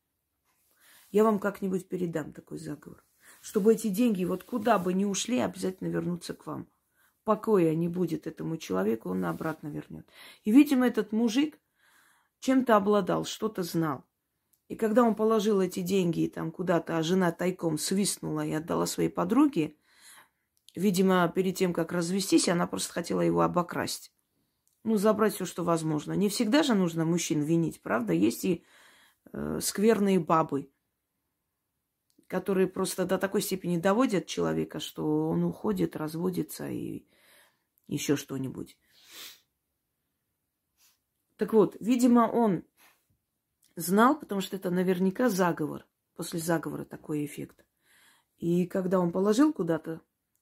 Я 1.11 1.23
вам 1.23 1.39
как-нибудь 1.39 1.89
передам 1.89 2.31
такой 2.31 2.59
заговор. 2.59 3.03
Чтобы 3.41 3.73
эти 3.73 3.87
деньги 3.87 4.25
вот 4.25 4.43
куда 4.43 4.79
бы 4.79 4.93
ни 4.93 5.05
ушли, 5.05 5.39
обязательно 5.39 5.87
вернутся 5.87 6.33
к 6.33 6.45
вам. 6.45 6.67
Покоя 7.23 7.73
не 7.75 7.87
будет 7.87 8.27
этому 8.27 8.57
человеку, 8.57 9.09
он 9.09 9.23
обратно 9.25 9.67
вернет. 9.67 10.07
И, 10.43 10.51
видимо, 10.51 10.87
этот 10.87 11.11
мужик 11.11 11.59
чем-то 12.39 12.75
обладал, 12.75 13.25
что-то 13.25 13.63
знал. 13.63 14.03
И 14.67 14.75
когда 14.75 15.03
он 15.03 15.15
положил 15.15 15.61
эти 15.61 15.81
деньги 15.81 16.31
там 16.33 16.51
куда-то, 16.51 16.97
а 16.97 17.03
жена 17.03 17.31
тайком 17.31 17.77
свистнула 17.77 18.45
и 18.45 18.51
отдала 18.51 18.85
своей 18.85 19.09
подруге, 19.09 19.75
видимо, 20.75 21.31
перед 21.33 21.55
тем, 21.55 21.73
как 21.73 21.91
развестись, 21.91 22.49
она 22.49 22.67
просто 22.67 22.93
хотела 22.93 23.21
его 23.21 23.41
обокрасть. 23.41 24.13
Ну, 24.83 24.97
забрать 24.97 25.33
все, 25.33 25.45
что 25.45 25.63
возможно. 25.63 26.13
Не 26.13 26.29
всегда 26.29 26.63
же 26.63 26.73
нужно 26.73 27.03
мужчин 27.03 27.41
винить, 27.41 27.81
правда? 27.81 28.13
Есть 28.13 28.45
и 28.45 28.63
э, 29.33 29.59
скверные 29.61 30.19
бабы, 30.19 30.69
которые 32.29 32.67
просто 32.67 33.05
до 33.05 33.17
такой 33.17 33.41
степени 33.41 33.77
доводят 33.77 34.27
человека, 34.27 34.79
что 34.79 35.29
он 35.29 35.43
уходит, 35.43 35.95
разводится 35.95 36.69
и 36.69 37.03
еще 37.87 38.15
что-нибудь. 38.15 38.77
Так 41.37 41.53
вот, 41.53 41.75
видимо, 41.79 42.29
он 42.31 42.63
знал, 43.75 44.17
потому 44.17 44.41
что 44.41 44.55
это 44.55 44.69
наверняка 44.69 45.27
заговор. 45.29 45.85
После 46.15 46.39
заговора 46.39 46.85
такой 46.85 47.25
эффект. 47.25 47.65
И 48.37 48.67
когда 48.67 48.99
он 48.99 49.11
положил 49.11 49.51
куда-то 49.51 50.01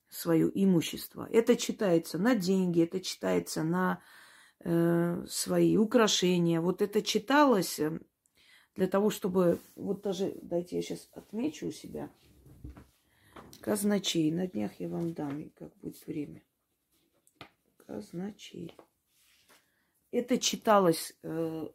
свое 0.10 0.52
имущество, 0.54 1.28
это 1.32 1.56
читается 1.56 2.18
на 2.18 2.36
деньги, 2.36 2.84
это 2.84 3.00
читается 3.00 3.64
на 3.64 4.02
э, 4.60 5.24
свои 5.30 5.78
украшения. 5.78 6.60
Вот 6.60 6.82
это 6.82 7.02
читалось 7.02 7.80
э, 7.80 8.00
для 8.78 8.88
того, 8.88 9.10
чтобы... 9.10 9.60
Вот 9.76 10.04
даже, 10.04 10.38
дайте 10.44 10.78
я 10.78 10.82
сейчас 10.82 11.10
отмечу 11.12 11.68
у 11.68 11.72
себя. 11.72 12.10
Казначей. 13.60 14.32
На 14.32 14.48
днях 14.48 14.80
я 14.80 14.88
вам 14.88 15.14
дам, 15.14 15.50
как 15.58 15.76
будет 15.78 16.06
время. 16.06 16.44
Казначей. 17.88 18.74
Это 20.12 20.38
читалось 20.38 21.18
э, 21.24 21.68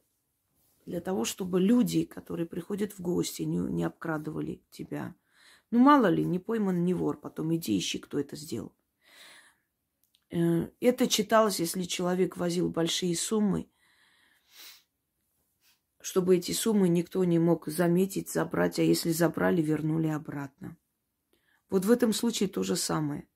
для 0.87 1.01
того, 1.01 1.25
чтобы 1.25 1.61
люди, 1.61 2.05
которые 2.05 2.47
приходят 2.47 2.93
в 2.93 3.01
гости, 3.01 3.43
не, 3.43 3.59
не 3.59 3.85
обкрадывали 3.85 4.63
тебя. 4.71 5.15
Ну, 5.73 5.81
мало 5.81 6.07
ли, 6.07 6.25
не 6.25 6.39
пойман, 6.39 6.85
не 6.85 6.95
вор. 6.95 7.19
Потом 7.21 7.53
иди 7.55 7.77
ищи, 7.77 7.99
кто 7.99 8.21
это 8.21 8.37
сделал. 8.37 8.73
Э, 10.31 10.69
это 10.79 11.09
читалось, 11.09 11.59
если 11.59 11.83
человек 11.83 12.37
возил 12.37 12.71
большие 12.71 13.17
суммы– 13.17 13.67
чтобы 16.03 16.37
эти 16.37 16.53
суммы 16.53 16.89
никто 16.89 17.25
не 17.25 17.39
мог 17.39 17.69
заметить, 17.69 18.29
забрать, 18.29 18.79
а 18.79 18.83
если 18.83 19.13
забрали, 19.13 19.63
вернули 19.63 20.09
обратно. 20.09 20.77
Вот 21.71 21.85
в 21.85 21.91
этом 21.91 22.13
случае 22.13 22.49
то 22.49 22.63
же 22.63 22.77
самое. 22.77 23.29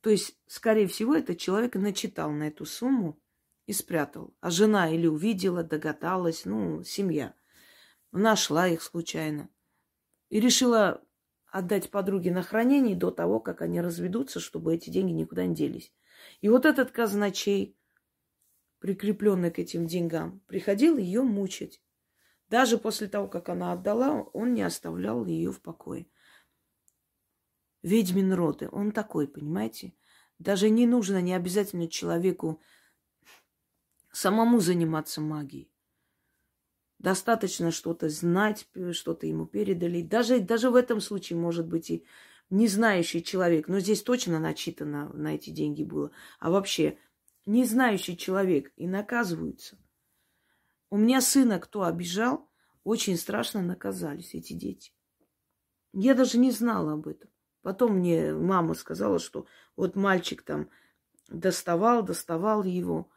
То 0.00 0.10
есть, 0.10 0.36
скорее 0.46 0.86
всего, 0.86 1.14
этот 1.14 1.38
человек 1.38 1.74
начитал 1.74 2.30
на 2.32 2.48
эту 2.48 2.64
сумму 2.64 3.20
и 3.66 3.72
спрятал. 3.72 4.34
А 4.40 4.50
жена 4.50 4.90
или 4.90 5.06
увидела, 5.06 5.62
догадалась, 5.62 6.44
ну, 6.44 6.82
семья. 6.84 7.34
Нашла 8.12 8.66
их 8.66 8.82
случайно. 8.82 9.48
И 10.30 10.40
решила 10.40 11.02
отдать 11.46 11.90
подруге 11.90 12.32
на 12.32 12.42
хранение 12.42 12.96
до 12.96 13.10
того, 13.10 13.40
как 13.40 13.62
они 13.62 13.80
разведутся, 13.80 14.40
чтобы 14.40 14.74
эти 14.74 14.90
деньги 14.90 15.12
никуда 15.12 15.44
не 15.46 15.54
делись. 15.54 15.92
И 16.40 16.48
вот 16.48 16.64
этот 16.64 16.90
казначей, 16.92 17.76
прикрепленный 18.78 19.50
к 19.50 19.58
этим 19.58 19.86
деньгам, 19.86 20.40
приходил 20.46 20.96
ее 20.96 21.22
мучить. 21.22 21.82
Даже 22.48 22.78
после 22.78 23.08
того, 23.08 23.26
как 23.28 23.48
она 23.48 23.72
отдала, 23.72 24.22
он 24.32 24.54
не 24.54 24.62
оставлял 24.62 25.24
ее 25.24 25.50
в 25.50 25.60
покое. 25.60 26.06
Ведьмин 27.82 28.32
роды, 28.32 28.68
он 28.70 28.92
такой, 28.92 29.28
понимаете? 29.28 29.94
Даже 30.38 30.70
не 30.70 30.86
нужно, 30.86 31.20
не 31.20 31.34
обязательно 31.34 31.88
человеку 31.88 32.60
самому 34.12 34.60
заниматься 34.60 35.20
магией. 35.20 35.70
Достаточно 36.98 37.70
что-то 37.70 38.08
знать, 38.08 38.66
что-то 38.92 39.26
ему 39.26 39.46
передали. 39.46 40.02
Даже, 40.02 40.40
даже 40.40 40.70
в 40.70 40.76
этом 40.76 41.00
случае, 41.00 41.38
может 41.38 41.66
быть, 41.66 41.90
и 41.90 42.06
не 42.48 42.68
знающий 42.68 43.22
человек, 43.22 43.68
но 43.68 43.80
здесь 43.80 44.02
точно 44.02 44.38
начитано 44.38 45.12
на 45.12 45.34
эти 45.34 45.50
деньги 45.50 45.82
было. 45.82 46.10
А 46.38 46.50
вообще, 46.50 46.98
не 47.44 47.64
знающий 47.64 48.16
человек 48.16 48.72
и 48.76 48.86
наказываются. 48.86 49.78
У 50.90 50.96
меня 50.96 51.20
сына 51.20 51.58
кто 51.58 51.84
обижал, 51.84 52.48
очень 52.84 53.16
страшно 53.16 53.62
наказались 53.62 54.34
эти 54.34 54.52
дети. 54.52 54.92
Я 55.92 56.14
даже 56.14 56.38
не 56.38 56.50
знала 56.50 56.92
об 56.92 57.08
этом. 57.08 57.30
Потом 57.62 57.98
мне 57.98 58.32
мама 58.32 58.74
сказала, 58.74 59.18
что 59.18 59.46
вот 59.74 59.96
мальчик 59.96 60.42
там 60.42 60.70
доставал, 61.28 62.04
доставал 62.04 62.62
его, 62.62 63.10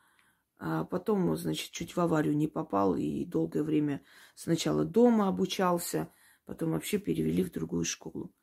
а 0.57 0.85
потом, 0.85 1.35
значит, 1.37 1.71
чуть 1.71 1.95
в 1.95 1.99
аварию 1.99 2.35
не 2.35 2.47
попал 2.47 2.95
и 2.95 3.25
долгое 3.25 3.63
время 3.63 4.03
сначала 4.33 4.85
дома 4.85 5.27
обучался, 5.27 6.11
потом 6.45 6.71
вообще 6.71 6.97
перевели 6.97 7.43
в 7.43 7.51
другую 7.51 7.85
школу. 7.85 8.33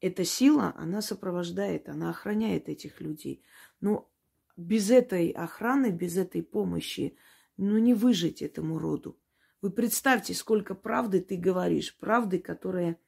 Эта 0.00 0.24
сила, 0.24 0.74
она 0.76 1.02
сопровождает, 1.02 1.88
она 1.88 2.10
охраняет 2.10 2.68
этих 2.68 3.00
людей. 3.00 3.42
Но 3.80 4.10
без 4.56 4.90
этой 4.90 5.30
охраны, 5.30 5.90
без 5.90 6.16
этой 6.16 6.42
помощи, 6.42 7.16
ну, 7.56 7.78
не 7.78 7.94
выжить 7.94 8.42
этому 8.42 8.78
роду. 8.78 9.18
Вы 9.60 9.70
представьте, 9.70 10.34
сколько 10.34 10.74
правды 10.74 11.20
ты 11.20 11.36
говоришь, 11.36 11.96
правды, 11.96 12.38
которая 12.38 12.98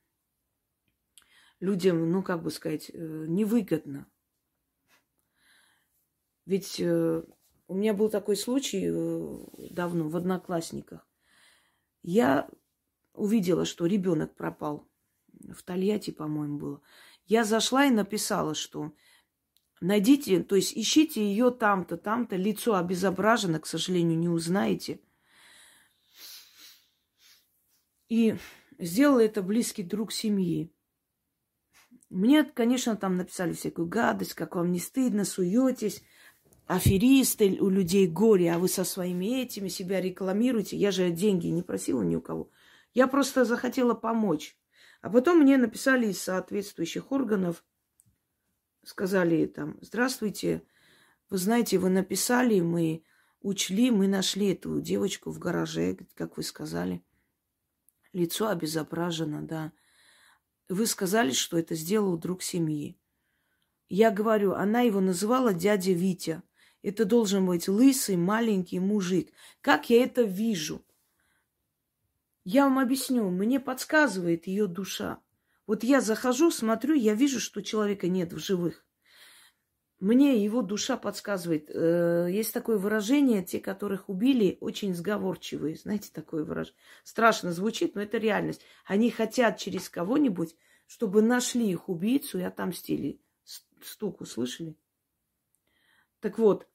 людям, 1.61 2.11
ну, 2.11 2.23
как 2.23 2.43
бы 2.43 2.51
сказать, 2.51 2.91
э, 2.93 3.27
невыгодна. 3.29 4.07
Ведь 6.47 6.81
э, 6.81 7.23
у 7.69 7.75
меня 7.75 7.93
был 7.95 8.09
такой 8.09 8.37
случай 8.37 8.87
э, 8.89 9.69
давно 9.71 10.09
в 10.09 10.17
Одноклассниках. 10.17 11.07
Я 12.03 12.49
увидела, 13.13 13.65
что 13.65 13.87
ребенок 13.87 14.35
пропал. 14.35 14.89
В 15.53 15.63
Тольятти, 15.63 16.11
по-моему, 16.11 16.59
было. 16.59 16.83
Я 17.27 17.45
зашла 17.45 17.87
и 17.87 17.91
написала, 17.91 18.55
что 18.55 18.93
Найдите, 19.87 20.43
то 20.43 20.57
есть 20.57 20.77
ищите 20.77 21.25
ее 21.25 21.53
там-то, 21.53 21.97
там-то, 21.97 22.35
лицо 22.35 22.75
обезображено, 22.75 23.61
к 23.61 23.67
сожалению, 23.67 24.19
не 24.19 24.29
узнаете. 24.29 24.99
И 28.09 28.35
сделал 28.81 29.21
это 29.21 29.43
близкий 29.43 29.85
друг 29.85 30.11
семьи. 30.11 30.73
Мне, 32.11 32.43
конечно, 32.43 32.97
там 32.97 33.17
написали 33.17 33.53
всякую 33.53 33.87
гадость, 33.87 34.35
как 34.35 34.57
вам 34.57 34.73
не 34.73 34.81
стыдно, 34.81 35.25
суетесь, 35.25 36.03
аферисты, 36.67 37.57
у 37.61 37.69
людей 37.69 38.09
горе, 38.09 38.53
а 38.53 38.59
вы 38.59 38.67
со 38.67 38.83
своими 38.83 39.41
этими 39.41 39.69
себя 39.69 40.01
рекламируете. 40.01 40.77
Я 40.77 40.91
же 40.91 41.13
деньги 41.13 41.47
не 41.47 41.63
просила 41.63 42.03
ни 42.03 42.17
у 42.17 42.21
кого. 42.21 42.51
Я 42.93 43.07
просто 43.07 43.45
захотела 43.45 43.95
помочь. 43.95 44.59
А 45.01 45.11
потом 45.11 45.43
мне 45.43 45.57
написали 45.57 46.09
из 46.09 46.21
соответствующих 46.21 47.13
органов, 47.13 47.63
сказали 48.87 49.47
там, 49.47 49.79
здравствуйте, 49.81 50.63
вы 51.29 51.39
знаете, 51.39 51.79
вы 51.79 51.91
написали, 51.91 52.61
мы 52.61 53.03
учли, 53.41 53.91
мы 53.91 54.07
нашли 54.07 54.53
эту 54.53 54.81
девочку 54.81 55.33
в 55.33 55.41
гараже, 55.41 55.99
как 56.15 56.37
вы 56.37 56.45
сказали. 56.45 57.05
Лицо 58.13 58.49
обезображено, 58.49 59.43
да. 59.43 59.73
Вы 60.69 60.87
сказали, 60.87 61.33
что 61.33 61.59
это 61.59 61.75
сделал 61.75 62.17
друг 62.17 62.43
семьи. 62.43 62.97
Я 63.89 64.13
говорю, 64.13 64.55
она 64.55 64.83
его 64.83 65.01
называла 65.01 65.53
дядя 65.53 65.93
Витя. 65.93 66.43
Это 66.83 67.05
должен 67.05 67.45
быть 67.45 67.67
лысый, 67.67 68.17
маленький 68.17 68.79
мужик. 68.79 69.33
Как 69.61 69.91
я 69.91 70.05
это 70.05 70.23
вижу? 70.23 70.85
Я 72.45 72.65
вам 72.65 72.79
объясню, 72.79 73.29
мне 73.31 73.59
подсказывает 73.59 74.47
ее 74.47 74.69
душа. 74.69 75.21
Вот 75.67 75.83
я 75.83 76.01
захожу, 76.01 76.51
смотрю, 76.51 76.95
я 76.95 77.15
вижу, 77.15 77.41
что 77.41 77.63
человека 77.63 78.09
нет 78.09 78.33
в 78.33 78.39
живых. 78.39 78.85
Мне 79.99 80.45
его 80.45 80.61
душа 80.61 80.97
подсказывает. 80.99 81.71
Э, 81.71 82.29
есть 82.31 82.53
такое 82.53 82.77
выражение, 82.77 83.43
те, 83.43 83.61
которых 83.61 84.11
убили, 84.11 84.59
очень 84.61 84.95
сговорчивые. 84.95 85.77
Знаете, 85.77 86.11
такое 86.13 86.45
выражение. 86.45 86.79
Страшно 87.03 87.51
звучит, 87.53 87.95
но 87.95 88.03
это 88.03 88.19
реальность. 88.19 88.61
Они 88.85 89.11
хотят 89.11 89.57
через 89.57 89.89
кого-нибудь, 89.89 90.55
чтобы 90.87 91.23
нашли 91.23 91.71
их 91.71 91.89
убийцу 91.89 92.39
и 92.39 92.43
отомстили. 92.43 93.21
Стук 93.83 94.21
услышали? 94.21 94.77
Так 96.21 96.39
вот, 96.39 96.69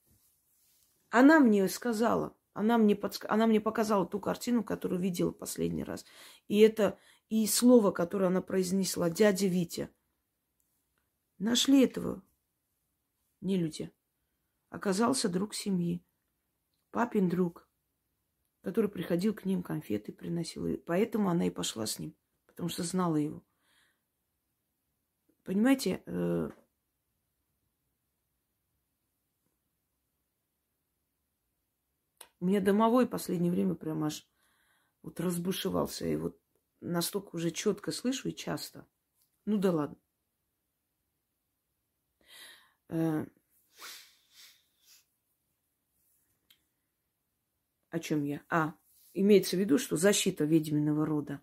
она 1.10 1.40
мне 1.40 1.68
сказала, 1.68 2.36
она 2.54 2.78
мне, 2.78 2.96
подск... 2.96 3.26
она 3.30 3.48
мне 3.48 3.62
показала 3.62 4.06
ту 4.06 4.20
картину, 4.20 4.64
которую 4.64 5.00
видела 5.00 5.32
последний 5.32 5.84
раз. 5.84 6.06
И 6.48 6.60
это 6.60 6.98
и 7.32 7.48
слово, 7.48 7.92
которое 7.92 8.26
она 8.26 8.42
произнесла, 8.42 9.10
дядя 9.10 9.48
Витя. 9.48 9.90
Нашли 11.38 11.82
этого 11.86 12.22
не 13.40 13.58
люди. 13.58 13.90
Оказался 14.68 15.30
друг 15.30 15.56
семьи, 15.56 16.04
папин 16.92 17.30
друг, 17.30 17.70
который 18.60 18.90
приходил 18.90 19.34
к 19.34 19.46
ним, 19.46 19.64
конфеты 19.64 20.12
приносил. 20.12 20.68
И 20.68 20.76
поэтому 20.76 21.30
она 21.30 21.48
и 21.48 21.50
пошла 21.50 21.86
с 21.86 22.00
ним, 22.00 22.18
потому 22.48 22.68
что 22.68 22.84
знала 22.84 23.16
его. 23.16 23.46
Понимаете, 25.44 26.04
э, 26.06 26.50
у 32.42 32.46
меня 32.46 32.60
домовой 32.60 33.06
в 33.06 33.10
последнее 33.10 33.54
время 33.54 33.76
прям 33.76 34.04
аж 34.04 34.30
вот 35.02 35.22
разбушевался. 35.22 36.06
И 36.08 36.18
вот 36.18 36.41
настолько 36.82 37.36
уже 37.36 37.52
четко 37.52 37.92
слышу 37.92 38.30
и 38.30 38.36
часто. 38.36 38.86
Ну 39.46 39.58
да 39.58 39.72
ладно. 39.72 39.98
Э, 42.90 43.26
о 47.90 48.00
чем 48.00 48.24
я? 48.24 48.42
А, 48.50 48.74
имеется 49.14 49.56
в 49.56 49.60
виду, 49.60 49.78
что 49.78 49.96
защита 49.96 50.44
ведьминого 50.44 51.06
рода. 51.06 51.42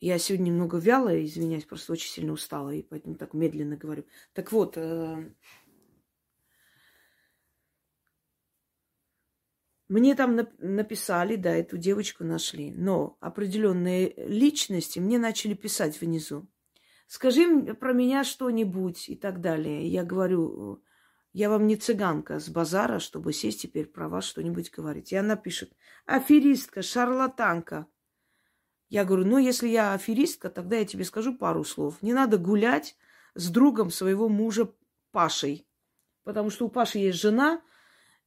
Я 0.00 0.18
сегодня 0.18 0.50
немного 0.50 0.76
вялая, 0.76 1.24
извиняюсь, 1.24 1.64
просто 1.64 1.92
очень 1.94 2.10
сильно 2.10 2.32
устала, 2.32 2.74
и 2.74 2.82
поэтому 2.82 3.14
так 3.14 3.32
медленно 3.32 3.76
говорю. 3.76 4.04
Так 4.34 4.52
вот, 4.52 4.76
э, 4.76 5.32
мне 9.88 10.14
там 10.14 10.38
написали, 10.58 11.36
да, 11.36 11.54
эту 11.54 11.76
девочку 11.76 12.24
нашли, 12.24 12.72
но 12.72 13.16
определенные 13.20 14.14
личности 14.16 14.98
мне 14.98 15.18
начали 15.18 15.54
писать 15.54 16.00
внизу 16.00 16.48
скажи 17.06 17.74
про 17.74 17.92
меня 17.92 18.24
что-нибудь 18.24 19.08
и 19.08 19.16
так 19.16 19.40
далее. 19.40 19.86
Я 19.86 20.04
говорю, 20.04 20.82
я 21.32 21.50
вам 21.50 21.66
не 21.66 21.76
цыганка 21.76 22.38
с 22.38 22.48
базара, 22.48 22.98
чтобы 22.98 23.32
сесть 23.32 23.62
теперь 23.62 23.86
про 23.86 24.08
вас 24.08 24.24
что-нибудь 24.24 24.70
говорить. 24.70 25.12
И 25.12 25.16
она 25.16 25.36
пишет, 25.36 25.72
аферистка, 26.06 26.82
шарлатанка. 26.82 27.86
Я 28.88 29.04
говорю, 29.04 29.24
ну, 29.26 29.38
если 29.38 29.68
я 29.68 29.94
аферистка, 29.94 30.50
тогда 30.50 30.76
я 30.76 30.84
тебе 30.84 31.04
скажу 31.04 31.36
пару 31.36 31.64
слов. 31.64 32.00
Не 32.02 32.12
надо 32.12 32.38
гулять 32.38 32.96
с 33.34 33.50
другом 33.50 33.90
своего 33.90 34.28
мужа 34.28 34.72
Пашей. 35.10 35.66
Потому 36.22 36.50
что 36.50 36.66
у 36.66 36.68
Паши 36.68 36.98
есть 36.98 37.20
жена, 37.20 37.62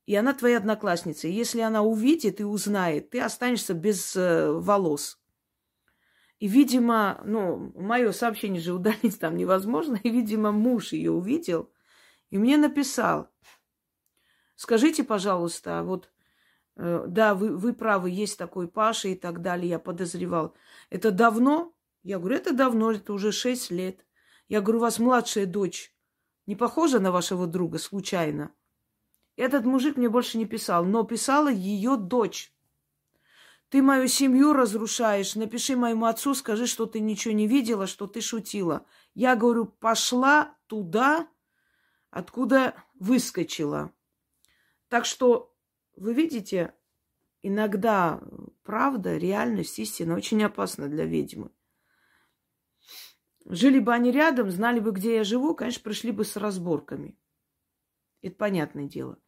и 0.08 0.16
она 0.16 0.34
твоя 0.34 0.58
одноклассница. 0.58 1.28
И 1.28 1.34
если 1.34 1.60
она 1.60 1.84
увидит 1.84 2.40
и 2.40 2.44
узнает, 2.44 3.12
ты 3.12 3.22
останешься 3.22 3.76
без 3.76 4.16
э, 4.16 4.52
волос. 4.52 5.20
И, 6.40 6.48
видимо, 6.48 7.22
ну, 7.26 7.72
мое 7.76 8.12
сообщение 8.14 8.62
же 8.62 8.74
удалить 8.74 9.20
там 9.20 9.38
невозможно. 9.38 10.00
И, 10.04 10.10
видимо, 10.10 10.52
муж 10.52 10.94
ее 10.94 11.12
увидел 11.12 11.70
и 12.30 12.38
мне 12.38 12.58
написал. 12.58 13.30
Скажите, 14.56 15.04
пожалуйста, 15.04 15.84
вот, 15.84 16.12
э, 16.78 17.06
да, 17.08 17.36
вы, 17.36 17.56
вы 17.56 17.74
правы, 17.74 18.10
есть 18.10 18.38
такой 18.38 18.68
Паша 18.68 19.10
и 19.10 19.16
так 19.16 19.42
далее, 19.42 19.70
я 19.70 19.80
подозревал. 19.80 20.56
Это 20.90 21.12
давно? 21.12 21.74
Я 22.04 22.20
говорю, 22.20 22.38
это 22.38 22.54
давно, 22.54 22.92
это 22.92 23.14
уже 23.14 23.32
шесть 23.32 23.72
лет. 23.72 24.06
Я 24.48 24.62
говорю, 24.62 24.80
у 24.80 24.82
вас 24.84 25.00
младшая 25.00 25.46
дочь 25.46 25.94
не 26.46 26.56
похожа 26.56 27.00
на 27.00 27.12
вашего 27.12 27.46
друга 27.46 27.78
случайно? 27.78 28.52
Этот 29.38 29.66
мужик 29.66 29.98
мне 29.98 30.10
больше 30.10 30.40
не 30.40 30.46
писал, 30.46 30.84
но 30.84 31.04
писала 31.04 31.48
ее 31.48 31.96
дочь. 31.96 32.52
Ты 33.70 33.84
мою 33.84 34.08
семью 34.08 34.52
разрушаешь. 34.54 35.36
Напиши 35.36 35.76
моему 35.76 36.06
отцу, 36.06 36.34
скажи, 36.34 36.66
что 36.66 36.88
ты 36.88 37.00
ничего 37.00 37.34
не 37.34 37.48
видела, 37.48 37.86
что 37.86 38.08
ты 38.08 38.20
шутила. 38.20 38.86
Я 39.14 39.36
говорю, 39.36 39.66
пошла 39.66 40.58
туда, 40.66 41.30
откуда 42.10 42.76
выскочила. 42.96 43.94
Так 44.88 45.06
что, 45.06 45.56
вы 45.96 46.14
видите, 46.14 46.74
иногда 47.44 48.22
правда, 48.64 49.18
реальность, 49.18 49.78
истина 49.78 50.16
очень 50.16 50.44
опасна 50.44 50.88
для 50.88 51.06
ведьмы. 51.06 51.52
Жили 53.46 53.80
бы 53.80 53.94
они 53.94 54.12
рядом, 54.12 54.50
знали 54.50 54.80
бы, 54.80 54.92
где 54.92 55.18
я 55.18 55.24
живу, 55.24 55.54
конечно, 55.54 55.84
пришли 55.84 56.12
бы 56.12 56.26
с 56.26 56.38
разборками. 56.38 57.20
Это 58.22 58.36
понятное 58.36 58.88
дело. 58.88 59.20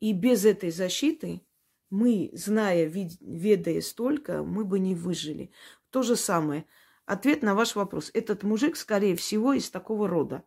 И 0.00 0.12
без 0.12 0.44
этой 0.44 0.70
защиты 0.70 1.42
мы, 1.90 2.30
зная, 2.32 2.86
ведая 2.86 3.80
столько, 3.80 4.42
мы 4.42 4.64
бы 4.64 4.78
не 4.78 4.94
выжили. 4.94 5.50
То 5.90 6.02
же 6.02 6.16
самое. 6.16 6.64
Ответ 7.04 7.42
на 7.42 7.54
ваш 7.54 7.74
вопрос. 7.74 8.10
Этот 8.14 8.42
мужик, 8.42 8.76
скорее 8.76 9.16
всего, 9.16 9.52
из 9.52 9.70
такого 9.70 10.08
рода. 10.08 10.44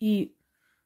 И 0.00 0.36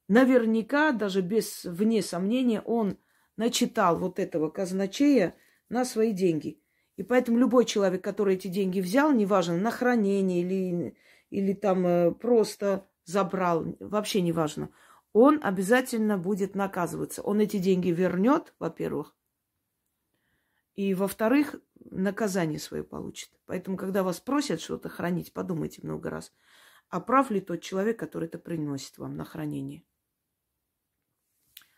наверняка, 0.08 0.92
даже 0.92 1.20
без 1.20 1.64
вне 1.64 2.02
сомнения, 2.02 2.60
он 2.62 2.98
начитал 3.36 3.98
вот 3.98 4.18
этого 4.18 4.48
казначея 4.48 5.36
на 5.68 5.84
свои 5.84 6.12
деньги. 6.12 6.58
И 6.96 7.02
поэтому 7.02 7.38
любой 7.38 7.64
человек, 7.64 8.02
который 8.02 8.34
эти 8.36 8.48
деньги 8.48 8.80
взял, 8.80 9.12
неважно, 9.12 9.56
на 9.56 9.70
хранение 9.70 10.42
или, 10.42 10.96
или 11.30 11.52
там 11.52 11.86
э, 11.86 12.12
просто 12.12 12.86
забрал, 13.04 13.76
вообще 13.80 14.20
неважно, 14.20 14.70
он 15.12 15.40
обязательно 15.42 16.16
будет 16.16 16.54
наказываться. 16.54 17.22
Он 17.22 17.40
эти 17.40 17.58
деньги 17.58 17.90
вернет, 17.90 18.54
во-первых, 18.58 19.14
и, 20.74 20.94
во-вторых, 20.94 21.56
наказание 21.90 22.58
свое 22.58 22.82
получит. 22.82 23.30
Поэтому, 23.46 23.76
когда 23.76 24.02
вас 24.02 24.20
просят 24.20 24.60
что-то 24.60 24.88
хранить, 24.88 25.32
подумайте 25.32 25.80
много 25.82 26.08
раз, 26.08 26.32
а 26.88 27.00
прав 27.00 27.30
ли 27.30 27.40
тот 27.40 27.60
человек, 27.60 27.98
который 27.98 28.28
это 28.28 28.38
приносит 28.38 28.96
вам 28.98 29.16
на 29.16 29.24
хранение. 29.24 29.84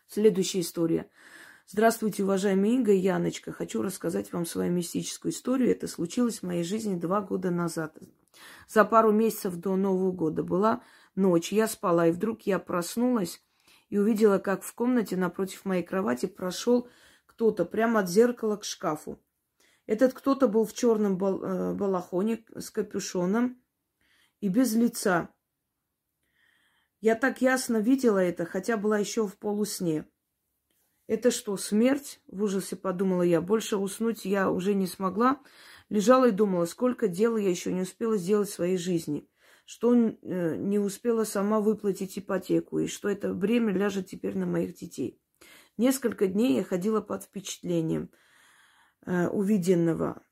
Следующая 0.07 0.61
история. 0.61 1.09
Здравствуйте, 1.67 2.23
уважаемая 2.23 2.71
Инга 2.71 2.93
и 2.93 2.99
Яночка. 2.99 3.51
Хочу 3.51 3.81
рассказать 3.81 4.31
вам 4.31 4.45
свою 4.45 4.71
мистическую 4.71 5.31
историю. 5.31 5.71
Это 5.71 5.87
случилось 5.87 6.39
в 6.39 6.43
моей 6.43 6.63
жизни 6.63 6.95
два 6.95 7.21
года 7.21 7.49
назад. 7.49 7.97
За 8.67 8.85
пару 8.85 9.11
месяцев 9.11 9.55
до 9.55 9.75
Нового 9.75 10.11
года 10.11 10.43
была 10.43 10.83
ночь. 11.15 11.51
Я 11.51 11.67
спала, 11.67 12.07
и 12.07 12.11
вдруг 12.11 12.43
я 12.43 12.59
проснулась 12.59 13.41
и 13.89 13.97
увидела, 13.97 14.39
как 14.39 14.63
в 14.63 14.73
комнате 14.73 15.17
напротив 15.17 15.65
моей 15.65 15.83
кровати 15.83 16.25
прошел 16.25 16.87
кто-то 17.25 17.65
прямо 17.65 18.01
от 18.01 18.09
зеркала 18.09 18.57
к 18.57 18.63
шкафу. 18.63 19.19
Этот 19.85 20.13
кто-то 20.13 20.47
был 20.47 20.65
в 20.65 20.73
черном 20.73 21.13
э, 21.13 21.73
балахоне 21.73 22.43
с 22.55 22.71
капюшоном 22.71 23.61
и 24.39 24.47
без 24.47 24.73
лица. 24.73 25.29
Я 27.01 27.15
так 27.15 27.41
ясно 27.41 27.77
видела 27.77 28.19
это, 28.19 28.45
хотя 28.45 28.77
была 28.77 28.97
еще 28.97 29.27
в 29.27 29.37
полусне. 29.37 30.07
Это 31.07 31.29
что, 31.29 31.55
смерть? 31.55 32.19
В 32.25 32.43
ужасе 32.43 32.75
подумала 32.75 33.21
я. 33.21 33.41
Больше 33.41 33.77
уснуть 33.77 34.25
я 34.25 34.49
уже 34.49 34.73
не 34.73 34.87
смогла. 34.87 35.39
Лежала 35.89 36.29
и 36.29 36.31
думала, 36.31 36.65
сколько 36.65 37.07
дел 37.07 37.37
я 37.37 37.49
еще 37.49 37.71
не 37.71 37.81
успела 37.81 38.17
сделать 38.17 38.49
в 38.49 38.53
своей 38.53 38.77
жизни. 38.77 39.29
Что 39.65 39.93
э, 39.93 40.55
не 40.57 40.79
успела 40.79 41.23
сама 41.23 41.59
выплатить 41.59 42.17
ипотеку, 42.17 42.79
и 42.79 42.87
что 42.87 43.09
это 43.09 43.33
бремя 43.33 43.73
ляжет 43.73 44.07
теперь 44.07 44.37
на 44.37 44.45
моих 44.45 44.75
детей. 44.75 45.19
Несколько 45.77 46.27
дней 46.27 46.55
я 46.55 46.63
ходила 46.63 47.01
под 47.01 47.23
впечатлением 47.23 48.09
э, 49.05 49.27
увиденного. 49.27 50.23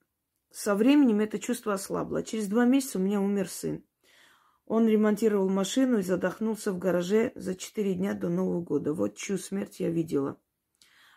Со 0.51 0.75
временем 0.75 1.19
это 1.19 1.39
чувство 1.39 1.73
ослабло. 1.73 2.23
Через 2.23 2.47
два 2.47 2.65
месяца 2.65 2.99
у 2.99 3.01
меня 3.01 3.19
умер 3.19 3.49
сын. 3.49 3.83
Он 4.65 4.87
ремонтировал 4.87 5.49
машину 5.49 5.99
и 5.99 6.03
задохнулся 6.03 6.71
в 6.71 6.77
гараже 6.77 7.33
за 7.35 7.55
четыре 7.55 7.95
дня 7.95 8.13
до 8.13 8.29
Нового 8.29 8.61
года. 8.61 8.93
Вот 8.93 9.17
чью 9.17 9.37
смерть 9.37 9.79
я 9.79 9.89
видела. 9.89 10.39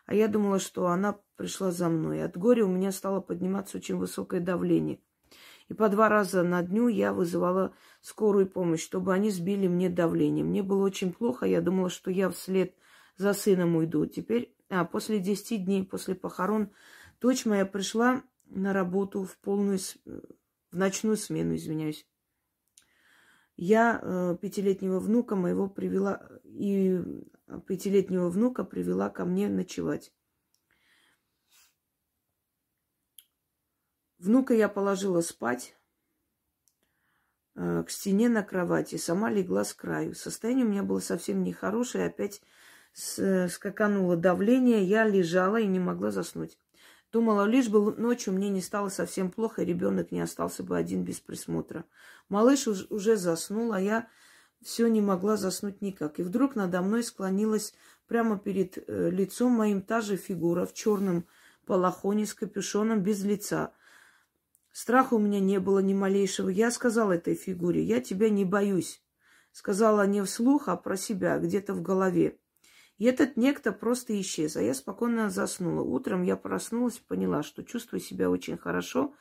А 0.06 0.14
я 0.14 0.26
думала, 0.26 0.58
что 0.58 0.86
она 0.86 1.20
пришла 1.36 1.70
за 1.70 1.88
мной. 1.88 2.24
От 2.24 2.36
горя 2.36 2.64
у 2.64 2.68
меня 2.68 2.92
стало 2.92 3.20
подниматься 3.20 3.76
очень 3.76 3.96
высокое 3.96 4.40
давление. 4.40 5.00
И 5.68 5.74
по 5.74 5.88
два 5.88 6.08
раза 6.08 6.42
на 6.42 6.62
дню 6.62 6.88
я 6.88 7.12
вызывала 7.12 7.74
скорую 8.00 8.48
помощь, 8.48 8.82
чтобы 8.82 9.12
они 9.12 9.30
сбили 9.30 9.66
мне 9.66 9.90
давление. 9.90 10.44
Мне 10.44 10.62
было 10.62 10.84
очень 10.84 11.12
плохо, 11.12 11.46
я 11.46 11.60
думала, 11.60 11.90
что 11.90 12.10
я 12.10 12.30
вслед 12.30 12.74
за 13.16 13.32
сыном 13.32 13.76
уйду. 13.76 14.06
Теперь, 14.06 14.54
а 14.68 14.84
после 14.84 15.18
десяти 15.18 15.58
дней 15.58 15.84
после 15.84 16.14
похорон, 16.14 16.70
дочь 17.20 17.46
моя 17.46 17.66
пришла 17.66 18.22
на 18.46 18.72
работу 18.72 19.24
в 19.24 19.36
полную, 19.38 19.78
в 20.04 20.76
ночную 20.76 21.16
смену, 21.16 21.56
извиняюсь. 21.56 22.06
Я 23.56 23.98
э, 24.02 24.36
пятилетнего 24.40 25.00
внука 25.00 25.34
моего 25.34 25.68
привела, 25.68 26.28
и 26.44 27.00
пятилетнего 27.66 28.28
внука 28.28 28.64
привела 28.64 29.08
ко 29.08 29.24
мне 29.24 29.48
ночевать. 29.48 30.12
Внука 34.18 34.54
я 34.54 34.70
положила 34.70 35.20
спать 35.20 35.76
э, 37.54 37.82
к 37.86 37.90
стене 37.90 38.30
на 38.30 38.42
кровати, 38.42 38.96
сама 38.96 39.30
легла 39.30 39.62
с 39.62 39.74
краю. 39.74 40.14
Состояние 40.14 40.64
у 40.64 40.68
меня 40.68 40.82
было 40.82 41.00
совсем 41.00 41.42
нехорошее, 41.42 42.06
опять 42.06 42.40
э, 43.18 43.48
скакануло 43.48 44.16
давление, 44.16 44.82
я 44.84 45.06
лежала 45.06 45.60
и 45.60 45.66
не 45.66 45.78
могла 45.78 46.10
заснуть. 46.10 46.58
Думала, 47.12 47.44
лишь 47.44 47.68
бы 47.68 47.94
ночью 47.94 48.32
мне 48.32 48.48
не 48.48 48.62
стало 48.62 48.88
совсем 48.88 49.30
плохо, 49.30 49.62
ребенок 49.62 50.10
не 50.12 50.20
остался 50.20 50.62
бы 50.62 50.78
один 50.78 51.04
без 51.04 51.20
присмотра. 51.20 51.84
Малыш 52.30 52.66
уже 52.66 53.16
заснул, 53.16 53.74
а 53.74 53.80
я 53.80 54.08
все 54.62 54.86
не 54.88 55.02
могла 55.02 55.36
заснуть 55.36 55.82
никак. 55.82 56.18
И 56.18 56.22
вдруг 56.22 56.56
надо 56.56 56.80
мной 56.80 57.02
склонилась 57.02 57.74
прямо 58.06 58.38
перед 58.38 58.78
э, 58.78 59.10
лицом 59.10 59.52
моим 59.52 59.82
та 59.82 60.00
же 60.00 60.16
фигура 60.16 60.64
в 60.64 60.72
черном 60.72 61.26
балахоне 61.66 62.24
с 62.24 62.32
капюшоном 62.32 63.02
без 63.02 63.22
лица– 63.22 63.74
Страха 64.78 65.14
у 65.14 65.18
меня 65.18 65.40
не 65.40 65.58
было 65.58 65.78
ни 65.78 65.94
малейшего. 65.94 66.50
Я 66.50 66.70
сказала 66.70 67.12
этой 67.12 67.34
фигуре, 67.34 67.82
я 67.82 67.98
тебя 68.02 68.28
не 68.28 68.44
боюсь. 68.44 69.02
Сказала 69.50 70.06
не 70.06 70.22
вслух, 70.22 70.68
а 70.68 70.76
про 70.76 70.98
себя, 70.98 71.38
где-то 71.38 71.72
в 71.72 71.80
голове. 71.80 72.38
И 72.98 73.06
этот 73.06 73.38
некто 73.38 73.72
просто 73.72 74.20
исчез, 74.20 74.54
а 74.54 74.60
я 74.60 74.74
спокойно 74.74 75.30
заснула. 75.30 75.80
Утром 75.80 76.24
я 76.24 76.36
проснулась 76.36 76.98
поняла, 76.98 77.42
что 77.42 77.64
чувствую 77.64 78.00
себя 78.00 78.28
очень 78.28 78.58
хорошо. 78.58 79.14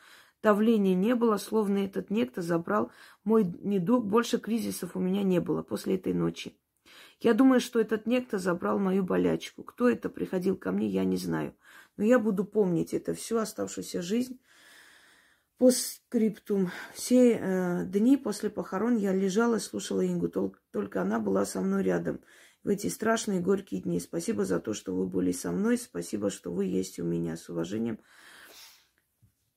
Давления 0.43 0.93
не 0.93 1.15
было, 1.15 1.37
словно 1.37 1.85
этот 1.85 2.09
некто 2.09 2.41
забрал 2.41 2.91
мой 3.23 3.45
недуг. 3.45 4.03
Больше 4.03 4.39
кризисов 4.39 4.97
у 4.97 4.99
меня 4.99 5.23
не 5.23 5.39
было 5.39 5.63
после 5.63 5.95
этой 5.95 6.11
ночи. 6.11 6.59
Я 7.21 7.33
думаю, 7.33 7.61
что 7.61 7.79
этот 7.79 8.07
некто 8.07 8.39
забрал 8.39 8.77
мою 8.77 9.05
болячку. 9.05 9.63
Кто 9.63 9.87
это 9.87 10.09
приходил 10.09 10.57
ко 10.57 10.73
мне, 10.73 10.89
я 10.89 11.05
не 11.05 11.15
знаю. 11.15 11.55
Но 11.95 12.03
я 12.03 12.19
буду 12.19 12.43
помнить 12.43 12.93
это 12.93 13.13
всю 13.13 13.37
оставшуюся 13.37 14.01
жизнь. 14.01 14.37
По 15.57 15.71
скриптум. 15.71 16.69
Все 16.93 17.33
э, 17.33 17.85
дни 17.85 18.17
после 18.17 18.49
похорон 18.49 18.97
я 18.97 19.13
лежала 19.13 19.59
слушала 19.59 20.05
Ингу. 20.05 20.27
Тол- 20.27 20.55
только 20.71 21.01
она 21.01 21.19
была 21.19 21.45
со 21.45 21.61
мной 21.61 21.83
рядом 21.83 22.19
в 22.63 22.67
эти 22.67 22.87
страшные 22.87 23.39
горькие 23.39 23.81
дни. 23.81 24.01
Спасибо 24.01 24.43
за 24.43 24.59
то, 24.59 24.73
что 24.73 24.93
вы 24.93 25.07
были 25.07 25.31
со 25.31 25.53
мной. 25.53 25.77
Спасибо, 25.77 26.29
что 26.29 26.51
вы 26.51 26.65
есть 26.65 26.99
у 26.99 27.05
меня. 27.05 27.37
С 27.37 27.49
уважением. 27.49 27.99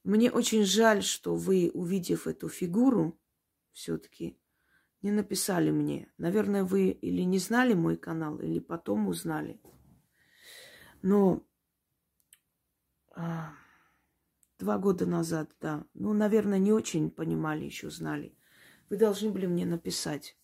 Мне 0.05 0.31
очень 0.31 0.65
жаль, 0.65 1.03
что 1.03 1.35
вы, 1.35 1.71
увидев 1.75 2.29
эту 2.29 2.49
фигуру, 2.49 3.21
все-таки 3.73 4.39
не 5.03 5.11
написали 5.11 5.73
мне. 5.73 6.13
Наверное, 6.17 6.63
вы 6.63 6.91
или 6.91 7.23
не 7.23 7.39
знали 7.39 7.75
мой 7.75 7.97
канал, 7.97 8.39
или 8.39 8.61
потом 8.61 9.09
узнали. 9.09 9.61
Но... 11.03 11.45
А... 13.17 13.53
Два 14.59 14.79
года 14.79 15.07
назад, 15.07 15.51
да. 15.61 15.85
Ну, 15.95 16.13
наверное, 16.13 16.59
не 16.59 16.73
очень 16.73 17.11
понимали, 17.11 17.65
еще 17.65 17.91
знали. 17.91 18.35
Вы 18.91 18.97
должны 18.97 19.31
были 19.31 19.47
мне 19.47 19.65
написать. 19.67 20.37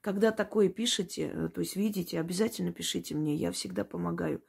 Когда 0.00 0.32
такое 0.32 0.68
пишете, 0.68 1.30
э, 1.32 1.48
то 1.48 1.60
есть 1.60 1.76
видите, 1.76 2.20
обязательно 2.20 2.72
пишите 2.72 3.14
мне. 3.14 3.34
Я 3.34 3.52
всегда 3.52 3.84
помогаю. 3.84 4.42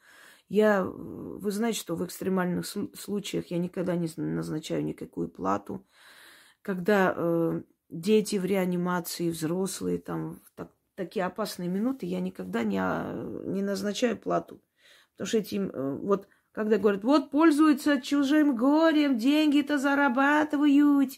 Я, 0.50 0.82
э, 0.82 0.84
вы 0.86 1.52
знаете, 1.52 1.80
что 1.80 1.96
в 1.96 2.06
экстремальных 2.06 2.66
случаях 2.66 3.48
я 3.48 3.58
никогда 3.58 3.96
не 3.96 4.10
назначаю 4.18 4.84
никакую 4.84 5.30
плату. 5.30 5.86
Когда 6.62 7.14
э, 7.16 7.62
дети 7.90 8.36
в 8.36 8.46
реанимации, 8.46 9.30
взрослые, 9.30 9.98
там, 9.98 10.42
так, 10.56 10.72
такие 10.96 11.26
опасные 11.26 11.70
минуты, 11.70 12.06
я 12.06 12.20
никогда 12.20 12.64
не, 12.64 12.80
а, 12.80 13.14
не 13.46 13.62
назначаю 13.62 14.18
плату. 14.18 14.62
Потому 15.14 15.28
что 15.28 15.38
этим, 15.38 15.70
э, 15.70 15.96
вот 16.02 16.28
когда 16.56 16.78
говорят, 16.78 17.04
вот 17.04 17.32
пользуются 17.32 18.00
чужим 18.00 18.56
горем, 18.56 19.18
деньги-то 19.18 19.78
зарабатывают. 19.78 21.12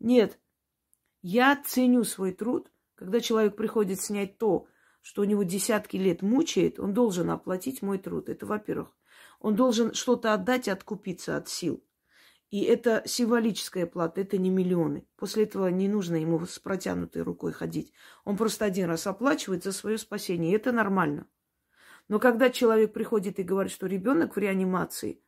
Нет, 0.00 0.38
я 1.22 1.58
ценю 1.64 2.04
свой 2.04 2.32
труд. 2.32 2.70
Когда 2.94 3.20
человек 3.20 3.56
приходит 3.56 4.02
снять 4.02 4.36
то, 4.36 4.66
что 5.00 5.22
у 5.22 5.24
него 5.24 5.44
десятки 5.44 5.96
лет 5.96 6.20
мучает, 6.20 6.78
он 6.78 6.92
должен 6.92 7.30
оплатить 7.30 7.80
мой 7.80 7.96
труд. 7.96 8.28
Это 8.28 8.44
во-первых. 8.44 8.94
Он 9.40 9.56
должен 9.56 9.94
что-то 9.94 10.34
отдать, 10.34 10.68
откупиться 10.68 11.38
от 11.38 11.48
сил. 11.48 11.82
И 12.50 12.62
это 12.62 13.02
символическая 13.06 13.86
плата, 13.86 14.20
это 14.20 14.36
не 14.36 14.50
миллионы. 14.50 15.06
После 15.16 15.44
этого 15.44 15.68
не 15.68 15.88
нужно 15.88 16.16
ему 16.16 16.44
с 16.44 16.58
протянутой 16.58 17.22
рукой 17.22 17.52
ходить. 17.52 17.94
Он 18.26 18.36
просто 18.36 18.66
один 18.66 18.90
раз 18.90 19.06
оплачивает 19.06 19.64
за 19.64 19.72
свое 19.72 19.96
спасение. 19.96 20.52
И 20.52 20.54
это 20.54 20.70
нормально. 20.70 21.26
Но 22.08 22.18
когда 22.18 22.50
человек 22.50 22.92
приходит 22.92 23.38
и 23.38 23.42
говорит, 23.42 23.72
что 23.72 23.86
ребенок 23.86 24.36
в 24.36 24.38
реанимации, 24.38 25.20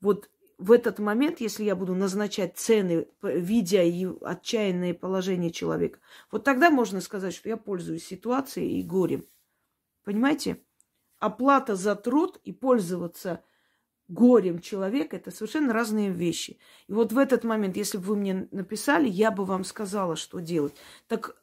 вот 0.00 0.30
в 0.58 0.70
этот 0.70 0.98
момент, 0.98 1.40
если 1.40 1.64
я 1.64 1.74
буду 1.74 1.94
назначать 1.94 2.56
цены, 2.56 3.08
видя 3.22 3.82
отчаянное 4.20 4.94
положение 4.94 5.50
человека, 5.50 5.98
вот 6.30 6.44
тогда 6.44 6.70
можно 6.70 7.00
сказать, 7.00 7.34
что 7.34 7.48
я 7.48 7.56
пользуюсь 7.56 8.06
ситуацией 8.06 8.78
и 8.78 8.82
горем. 8.84 9.26
Понимаете? 10.04 10.62
Оплата 11.18 11.74
за 11.74 11.96
труд 11.96 12.40
и 12.44 12.52
пользоваться 12.52 13.42
горем 14.08 14.60
человека– 14.60 15.16
это 15.18 15.30
совершенно 15.30 15.72
разные 15.72 16.10
вещи. 16.10 16.58
И 16.86 16.92
вот 16.92 17.12
в 17.12 17.18
этот 17.18 17.44
момент, 17.44 17.76
если 17.76 17.98
бы 17.98 18.04
вы 18.04 18.16
мне 18.16 18.48
написали, 18.50 19.08
я 19.08 19.30
бы 19.30 19.44
вам 19.44 19.64
сказала, 19.64 20.16
что 20.16 20.40
делать. 20.40 20.74
Так 21.08 21.42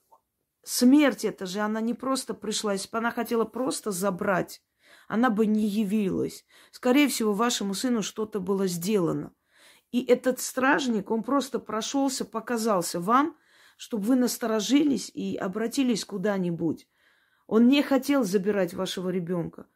Смерть 0.63 1.25
это 1.25 1.45
же, 1.45 1.59
она 1.59 1.81
не 1.81 1.93
просто 1.93 2.33
пришла. 2.33 2.73
Если 2.73 2.89
бы 2.89 2.99
она 2.99 3.11
хотела 3.11 3.45
просто 3.45 3.91
забрать, 3.91 4.61
она 5.07 5.29
бы 5.29 5.45
не 5.45 5.65
явилась. 5.65 6.45
Скорее 6.71 7.07
всего, 7.07 7.33
вашему 7.33 7.73
сыну 7.73 8.01
что-то 8.01 8.39
было 8.39 8.67
сделано. 8.67 9.33
И 9.91 10.03
этот 10.03 10.39
стражник, 10.39 11.11
он 11.11 11.23
просто 11.23 11.59
прошелся, 11.59 12.23
показался 12.23 12.99
вам, 12.99 13.35
чтобы 13.77 14.05
вы 14.05 14.15
насторожились 14.15 15.09
и 15.13 15.35
обратились 15.35 16.05
куда-нибудь. 16.05 16.87
Он 17.47 17.67
не 17.67 17.81
хотел 17.81 18.23
забирать 18.23 18.73
вашего 18.73 19.09
ребенка. 19.09 19.67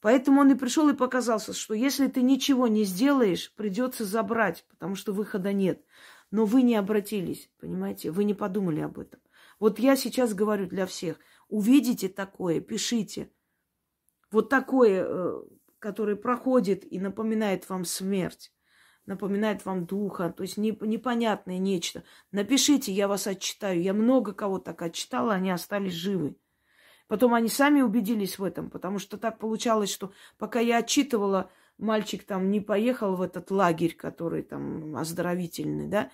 Поэтому 0.00 0.40
он 0.40 0.50
и 0.50 0.54
пришел 0.54 0.88
и 0.88 0.94
показался, 0.94 1.52
что 1.52 1.74
если 1.74 2.08
ты 2.08 2.22
ничего 2.22 2.66
не 2.66 2.84
сделаешь, 2.84 3.52
придется 3.54 4.04
забрать, 4.04 4.64
потому 4.70 4.94
что 4.94 5.12
выхода 5.12 5.52
нет. 5.52 5.84
Но 6.30 6.46
вы 6.46 6.62
не 6.62 6.74
обратились, 6.74 7.50
понимаете? 7.60 8.10
Вы 8.10 8.24
не 8.24 8.34
подумали 8.34 8.80
об 8.80 8.98
этом. 8.98 9.20
Вот 9.60 9.78
я 9.78 9.94
сейчас 9.94 10.34
говорю 10.34 10.66
для 10.66 10.86
всех. 10.86 11.18
Увидите 11.48 12.08
такое, 12.08 12.60
пишите. 12.60 13.30
Вот 14.32 14.48
такое, 14.48 15.04
э, 15.06 15.42
которое 15.78 16.16
проходит 16.16 16.90
и 16.90 16.98
напоминает 16.98 17.68
вам 17.68 17.84
смерть, 17.84 18.52
напоминает 19.04 19.64
вам 19.66 19.84
духа, 19.84 20.30
то 20.30 20.42
есть 20.42 20.56
непонятное 20.56 21.58
нечто. 21.58 22.04
Напишите, 22.32 22.92
я 22.92 23.06
вас 23.06 23.26
отчитаю. 23.26 23.82
Я 23.82 23.92
много 23.92 24.32
кого 24.32 24.58
так 24.58 24.80
отчитала, 24.82 25.34
они 25.34 25.50
остались 25.50 25.92
живы. 25.92 26.36
Потом 27.06 27.34
они 27.34 27.48
сами 27.48 27.82
убедились 27.82 28.38
в 28.38 28.44
этом, 28.44 28.70
потому 28.70 28.98
что 28.98 29.18
так 29.18 29.38
получалось, 29.38 29.90
что 29.90 30.12
пока 30.38 30.60
я 30.60 30.78
отчитывала, 30.78 31.50
мальчик 31.76 32.24
там 32.24 32.50
не 32.50 32.60
поехал 32.60 33.16
в 33.16 33.22
этот 33.22 33.50
лагерь, 33.50 33.96
который 33.96 34.42
там 34.42 34.96
оздоровительный, 34.96 35.88
да, 35.88 36.10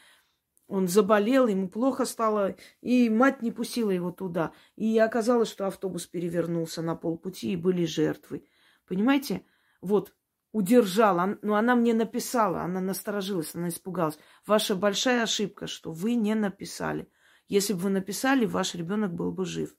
он 0.68 0.88
заболел, 0.88 1.46
ему 1.46 1.68
плохо 1.68 2.04
стало, 2.04 2.56
и 2.80 3.08
мать 3.08 3.40
не 3.40 3.52
пустила 3.52 3.90
его 3.90 4.10
туда. 4.10 4.52
И 4.74 4.98
оказалось, 4.98 5.48
что 5.48 5.66
автобус 5.66 6.06
перевернулся 6.06 6.82
на 6.82 6.96
полпути, 6.96 7.52
и 7.52 7.56
были 7.56 7.84
жертвы. 7.84 8.48
Понимаете? 8.88 9.44
Вот, 9.80 10.12
удержала. 10.52 11.38
Но 11.42 11.54
она 11.54 11.76
мне 11.76 11.94
написала, 11.94 12.62
она 12.62 12.80
насторожилась, 12.80 13.54
она 13.54 13.68
испугалась. 13.68 14.18
Ваша 14.44 14.74
большая 14.74 15.22
ошибка, 15.22 15.68
что 15.68 15.92
вы 15.92 16.14
не 16.14 16.34
написали. 16.34 17.08
Если 17.46 17.72
бы 17.74 17.80
вы 17.80 17.90
написали, 17.90 18.44
ваш 18.44 18.74
ребенок 18.74 19.14
был 19.14 19.30
бы 19.30 19.44
жив. 19.44 19.76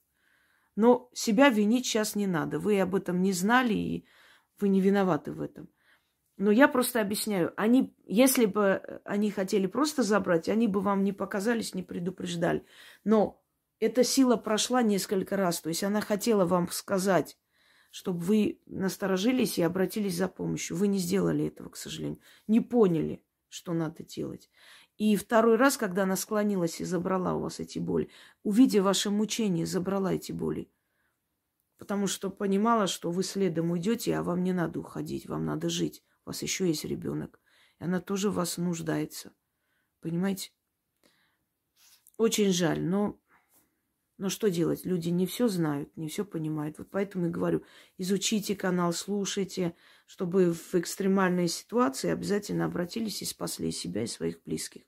Но 0.77 1.09
себя 1.13 1.49
винить 1.49 1.85
сейчас 1.85 2.15
не 2.15 2.27
надо. 2.27 2.59
Вы 2.59 2.79
об 2.79 2.95
этом 2.95 3.21
не 3.21 3.33
знали, 3.33 3.73
и 3.73 4.05
вы 4.59 4.69
не 4.69 4.79
виноваты 4.79 5.33
в 5.33 5.41
этом. 5.41 5.67
Но 6.37 6.51
я 6.51 6.67
просто 6.67 7.01
объясняю. 7.01 7.51
Они, 7.57 7.95
если 8.05 8.45
бы 8.45 9.01
они 9.05 9.31
хотели 9.31 9.65
просто 9.65 10.03
забрать, 10.03 10.47
они 10.47 10.67
бы 10.67 10.81
вам 10.81 11.03
не 11.03 11.11
показались, 11.11 11.73
не 11.73 11.81
предупреждали. 11.81 12.63
Но 13.03 13.43
эта 13.79 14.03
сила 14.03 14.37
прошла 14.37 14.83
несколько 14.83 15.35
раз. 15.35 15.61
То 15.61 15.69
есть 15.69 15.83
она 15.83 15.99
хотела 15.99 16.45
вам 16.45 16.69
сказать, 16.69 17.39
чтобы 17.89 18.19
вы 18.19 18.61
насторожились 18.67 19.57
и 19.57 19.63
обратились 19.63 20.15
за 20.15 20.27
помощью. 20.27 20.77
Вы 20.77 20.87
не 20.87 20.99
сделали 20.99 21.47
этого, 21.47 21.69
к 21.69 21.75
сожалению. 21.75 22.19
Не 22.45 22.61
поняли, 22.61 23.23
что 23.49 23.73
надо 23.73 24.03
делать. 24.03 24.49
И 24.97 25.15
второй 25.15 25.57
раз, 25.57 25.75
когда 25.75 26.03
она 26.03 26.15
склонилась 26.15 26.81
и 26.81 26.85
забрала 26.85 27.33
у 27.33 27.41
вас 27.41 27.59
эти 27.59 27.79
боли, 27.79 28.09
увидя 28.43 28.83
ваше 28.83 29.09
мучение, 29.09 29.65
забрала 29.65 30.13
эти 30.13 30.31
боли. 30.31 30.69
Потому 31.79 32.05
что 32.07 32.29
понимала, 32.29 32.85
что 32.87 33.09
вы 33.09 33.23
следом 33.23 33.71
уйдете, 33.71 34.15
а 34.15 34.23
вам 34.23 34.43
не 34.43 34.53
надо 34.53 34.79
уходить, 34.79 35.27
вам 35.27 35.45
надо 35.45 35.69
жить. 35.69 36.03
У 36.27 36.29
вас 36.29 36.41
еще 36.41 36.67
есть 36.67 36.83
ребенок. 36.83 37.39
И 37.79 37.85
она 37.85 38.01
тоже 38.01 38.29
в 38.29 38.33
вас 38.33 38.57
нуждается. 38.57 39.31
Понимаете? 40.01 40.51
Очень 42.17 42.51
жаль, 42.51 42.81
но, 42.83 43.17
но 44.17 44.27
что 44.27 44.49
делать? 44.49 44.83
Люди 44.83 45.07
не 45.07 45.25
все 45.25 45.47
знают, 45.47 45.95
не 45.95 46.09
все 46.09 46.25
понимают. 46.25 46.79
Вот 46.79 46.89
поэтому 46.89 47.27
и 47.27 47.29
говорю, 47.29 47.63
изучите 47.97 48.57
канал, 48.57 48.91
слушайте, 48.91 49.73
чтобы 50.05 50.51
в 50.51 50.75
экстремальной 50.75 51.47
ситуации 51.47 52.09
обязательно 52.09 52.65
обратились 52.65 53.21
и 53.21 53.25
спасли 53.25 53.71
себя 53.71 54.03
и 54.03 54.07
своих 54.07 54.43
близких. 54.43 54.83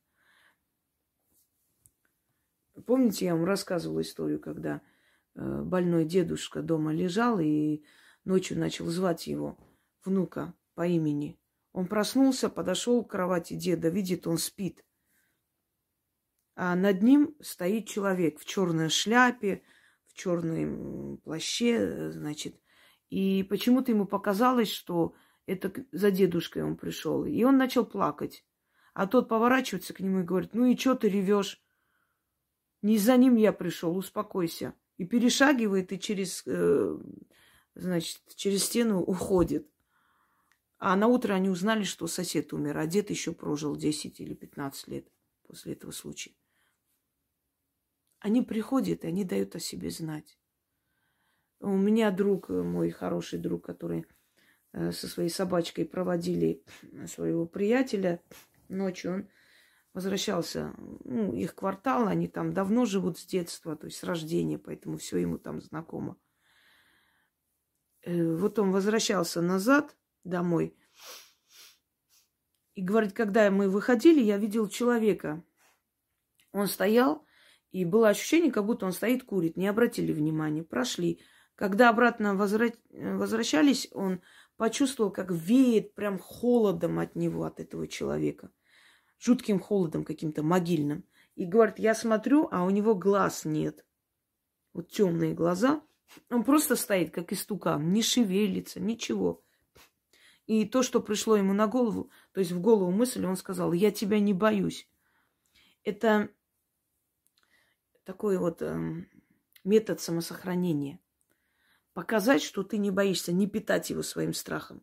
Помните, 2.85 3.27
я 3.27 3.35
вам 3.35 3.45
рассказывала 3.45 4.01
историю, 4.01 4.41
когда 4.41 4.81
э, 5.35 5.61
больной 5.61 6.03
дедушка 6.03 6.61
дома 6.61 6.91
лежал 6.91 7.39
и 7.39 7.81
ночью 8.25 8.59
начал 8.59 8.87
звать 8.87 9.27
его, 9.27 9.57
внука, 10.03 10.53
по 10.79 10.87
имени. 10.87 11.37
Он 11.73 11.87
проснулся, 11.87 12.47
подошел 12.47 13.03
к 13.03 13.11
кровати 13.11 13.53
деда, 13.55 13.89
видит, 13.89 14.27
он 14.27 14.37
спит. 14.37 14.85
А 16.55 16.73
над 16.73 17.03
ним 17.03 17.35
стоит 17.41 17.85
человек 17.85 18.39
в 18.39 18.45
черной 18.45 18.87
шляпе, 18.87 19.61
в 20.07 20.13
черном 20.13 21.17
плаще, 21.17 22.11
значит. 22.11 22.61
И 23.09 23.45
почему-то 23.49 23.91
ему 23.91 24.05
показалось, 24.05 24.71
что 24.71 25.15
это 25.47 25.73
за 25.91 26.11
дедушкой 26.11 26.63
он 26.63 26.77
пришел. 26.77 27.25
И 27.25 27.43
он 27.43 27.57
начал 27.57 27.85
плакать. 27.85 28.45
А 28.93 29.05
тот 29.05 29.27
поворачивается 29.27 29.93
к 29.93 29.99
нему 29.99 30.21
и 30.21 30.23
говорит, 30.23 30.53
ну 30.53 30.65
и 30.65 30.77
что 30.77 30.95
ты 30.95 31.09
ревешь? 31.09 31.61
Не 32.81 32.97
за 32.97 33.17
ним 33.17 33.35
я 33.35 33.51
пришел, 33.51 33.97
успокойся. 33.97 34.75
И 34.95 35.03
перешагивает, 35.03 35.91
и 35.91 35.99
через, 35.99 36.41
э, 36.45 36.97
значит, 37.75 38.21
через 38.37 38.63
стену 38.63 39.01
уходит. 39.01 39.67
А 40.79 40.95
на 40.95 41.07
утро 41.07 41.33
они 41.33 41.49
узнали, 41.49 41.83
что 41.83 42.07
сосед 42.07 42.53
умер, 42.53 42.77
а 42.77 42.87
дед 42.87 43.09
еще 43.09 43.33
прожил 43.33 43.75
10 43.75 44.21
или 44.21 44.33
15 44.33 44.87
лет 44.87 45.07
после 45.43 45.73
этого 45.73 45.91
случая. 45.91 46.31
Они 48.19 48.41
приходят, 48.41 49.03
и 49.03 49.07
они 49.07 49.25
дают 49.25 49.55
о 49.55 49.59
себе 49.59 49.89
знать. 49.89 50.39
У 51.59 51.75
меня 51.75 52.11
друг, 52.11 52.47
мой 52.47 52.91
хороший 52.91 53.39
друг, 53.39 53.65
который 53.65 54.05
э, 54.71 54.93
со 54.93 55.09
своей 55.09 55.29
собачкой 55.29 55.83
проводили 55.83 56.63
своего 57.07 57.45
приятеля 57.45 58.23
ночью, 58.69 59.13
он 59.13 59.29
возвращался, 59.93 60.73
ну, 61.03 61.33
их 61.33 61.55
квартал, 61.55 62.07
они 62.07 62.29
там 62.29 62.53
давно 62.53 62.85
живут 62.85 63.17
с 63.17 63.25
детства, 63.25 63.75
то 63.75 63.87
есть 63.87 63.97
с 63.97 64.03
рождения, 64.05 64.57
поэтому 64.57 64.97
все 64.97 65.17
ему 65.17 65.37
там 65.37 65.61
знакомо. 65.61 66.17
Э, 68.03 68.35
вот 68.35 68.59
он 68.59 68.71
возвращался 68.71 69.41
назад 69.41 69.97
домой 70.23 70.75
и 72.75 72.81
говорит, 72.81 73.13
когда 73.13 73.51
мы 73.51 73.69
выходили, 73.69 74.21
я 74.21 74.37
видел 74.37 74.69
человека. 74.69 75.43
Он 76.53 76.67
стоял, 76.67 77.25
и 77.71 77.83
было 77.83 78.09
ощущение, 78.09 78.51
как 78.51 78.65
будто 78.65 78.85
он 78.85 78.93
стоит, 78.93 79.23
курит. 79.23 79.57
Не 79.57 79.67
обратили 79.67 80.13
внимания, 80.13 80.63
прошли. 80.63 81.19
Когда 81.55 81.89
обратно 81.89 82.35
возврат... 82.35 82.79
возвращались, 82.89 83.89
он 83.91 84.21
почувствовал, 84.55 85.11
как 85.11 85.29
веет 85.29 85.93
прям 85.93 86.19
холодом 86.19 86.99
от 86.99 87.15
него, 87.15 87.43
от 87.43 87.59
этого 87.59 87.87
человека 87.87 88.49
жутким 89.19 89.59
холодом 89.59 90.03
каким-то 90.03 90.41
могильным. 90.41 91.05
И 91.35 91.45
говорит, 91.45 91.77
я 91.77 91.93
смотрю, 91.93 92.47
а 92.51 92.63
у 92.63 92.69
него 92.69 92.95
глаз 92.95 93.45
нет. 93.45 93.85
Вот 94.73 94.89
темные 94.89 95.33
глаза. 95.33 95.81
Он 96.29 96.43
просто 96.43 96.75
стоит, 96.75 97.11
как 97.11 97.31
истукан, 97.31 97.91
не 97.91 98.01
шевелится, 98.01 98.79
ничего. 98.79 99.43
И 100.49 100.65
то, 100.65 100.81
что 100.81 100.99
пришло 100.99 101.35
ему 101.35 101.53
на 101.53 101.67
голову, 101.67 102.09
то 102.31 102.39
есть 102.39 102.51
в 102.51 102.59
голову 102.59 102.89
мысль, 102.89 103.23
он 103.23 103.35
сказал, 103.35 103.71
я 103.71 103.91
тебя 103.91 104.19
не 104.19 104.33
боюсь. 104.33 104.89
Это 105.83 106.31
такой 108.03 108.39
вот 108.39 108.63
э, 108.63 109.05
метод 109.63 110.01
самосохранения. 110.01 110.99
Показать, 111.93 112.41
что 112.41 112.63
ты 112.63 112.79
не 112.79 112.89
боишься, 112.89 113.31
не 113.31 113.45
питать 113.45 113.91
его 113.91 114.01
своим 114.01 114.33
страхом. 114.33 114.81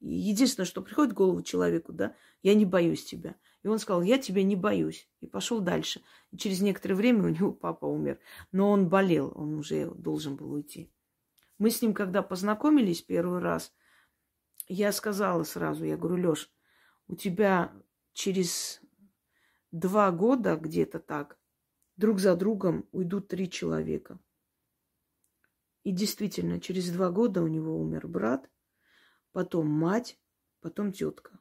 Единственное, 0.00 0.66
что 0.66 0.82
приходит 0.82 1.12
в 1.12 1.16
голову 1.16 1.42
человеку, 1.42 1.92
да, 1.92 2.16
я 2.42 2.56
не 2.56 2.64
боюсь 2.66 3.04
тебя. 3.04 3.36
И 3.62 3.68
он 3.68 3.78
сказал, 3.78 4.02
я 4.02 4.18
тебя 4.18 4.42
не 4.42 4.56
боюсь. 4.56 5.08
И 5.20 5.28
пошел 5.28 5.60
дальше. 5.60 6.02
И 6.32 6.36
через 6.36 6.60
некоторое 6.60 6.96
время 6.96 7.22
у 7.22 7.28
него 7.28 7.52
папа 7.52 7.86
умер. 7.86 8.18
Но 8.50 8.72
он 8.72 8.88
болел, 8.88 9.30
он 9.36 9.54
уже 9.54 9.88
должен 9.92 10.34
был 10.34 10.52
уйти. 10.52 10.90
Мы 11.58 11.70
с 11.70 11.80
ним, 11.82 11.94
когда 11.94 12.20
познакомились 12.20 13.00
первый 13.00 13.38
раз, 13.38 13.72
я 14.72 14.92
сказала 14.92 15.42
сразу, 15.44 15.84
я 15.84 15.96
говорю, 15.96 16.30
Леш, 16.30 16.50
у 17.06 17.16
тебя 17.16 17.72
через 18.12 18.80
два 19.70 20.10
года 20.10 20.56
где-то 20.56 20.98
так 20.98 21.38
друг 21.96 22.18
за 22.18 22.36
другом 22.36 22.88
уйдут 22.92 23.28
три 23.28 23.50
человека. 23.50 24.18
И 25.84 25.90
действительно, 25.90 26.60
через 26.60 26.90
два 26.90 27.10
года 27.10 27.42
у 27.42 27.48
него 27.48 27.78
умер 27.78 28.06
брат, 28.08 28.48
потом 29.32 29.68
мать, 29.68 30.18
потом 30.60 30.92
тетка. 30.92 31.38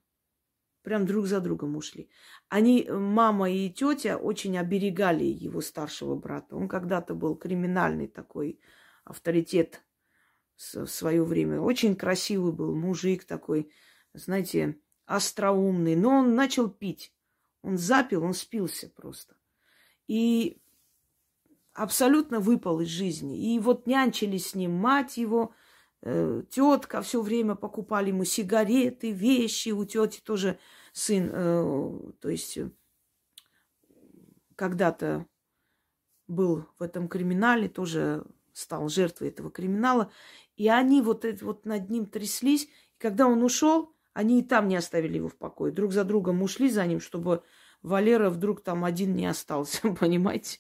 Прям 0.82 1.06
друг 1.06 1.28
за 1.28 1.39
другом 1.39 1.78
ушли. 1.78 2.10
Они, 2.50 2.88
мама 2.89 3.52
и 3.52 3.70
тетя, 3.70 4.17
очень 4.17 4.58
оберегали 4.58 5.24
его 5.24 5.62
старшего 5.62 6.15
брата. 6.15 6.56
Он 6.56 6.67
когда-то 6.67 7.13
был 7.13 7.36
криминальный 7.36 8.08
такой 8.08 8.60
авторитет 9.04 9.84
в 10.74 10.88
свое 10.88 11.24
время. 11.24 11.60
Очень 11.60 11.95
красивый 11.95 12.52
был 12.52 12.76
мужик 12.76 13.26
такой, 13.26 13.71
знаете, 14.13 14.78
остроумный. 15.06 15.95
Но 15.95 16.19
он 16.19 16.36
начал 16.36 16.69
пить. 16.69 17.13
Он 17.63 17.78
запил, 17.78 18.24
он 18.24 18.34
спился 18.34 18.89
просто. 18.89 19.36
И 20.08 20.62
абсолютно 21.74 22.39
выпал 22.39 22.82
из 22.82 22.88
жизни. 22.88 23.54
И 23.54 23.60
вот 23.60 23.88
нянчились 23.88 24.50
с 24.50 24.56
ним 24.56 24.74
мать 24.74 25.17
его, 25.17 25.54
э, 26.02 26.43
тетка 26.50 27.02
все 27.02 27.21
время 27.21 27.56
покупали 27.56 28.10
ему 28.10 28.24
сигареты, 28.24 29.12
вещи. 29.12 29.69
У 29.69 29.86
тети 29.86 30.21
тоже 30.21 30.60
сын, 30.93 31.30
э, 31.32 32.12
то 32.19 32.30
есть 32.30 32.58
э, 32.58 32.71
когда-то 34.56 35.26
был 36.28 36.65
в 36.78 36.84
этом 36.84 37.08
криминале, 37.08 37.67
тоже 37.69 38.26
стал 38.54 38.90
жертвой 38.90 39.30
этого 39.30 39.52
криминала. 39.52 40.12
И 40.56 40.68
они 40.68 41.02
вот, 41.02 41.26
вот 41.42 41.66
над 41.66 41.90
ним 41.90 42.06
тряслись. 42.06 42.66
И 42.66 42.98
когда 42.98 43.28
он 43.28 43.44
ушел, 43.44 43.96
они 44.14 44.40
и 44.40 44.44
там 44.44 44.68
не 44.68 44.76
оставили 44.76 45.18
его 45.18 45.30
в 45.30 45.38
покое. 45.38 45.72
Друг 45.72 45.94
за 45.94 46.04
другом 46.04 46.42
ушли 46.42 46.70
за 46.70 46.86
ним, 46.86 47.00
чтобы 47.00 47.44
Валера 47.82 48.30
вдруг 48.30 48.62
там 48.62 48.86
один 48.86 49.16
не 49.16 49.26
остался, 49.26 49.94
понимаете? 50.00 50.60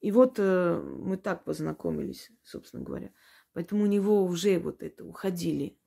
И 0.00 0.12
вот 0.12 0.38
э, 0.38 0.80
мы 0.80 1.16
так 1.18 1.44
познакомились, 1.44 2.30
собственно 2.42 2.82
говоря. 2.82 3.12
Поэтому 3.52 3.84
у 3.84 3.86
него 3.86 4.24
уже 4.24 4.58
вот 4.58 4.82
это 4.82 5.04
уходили 5.04 5.78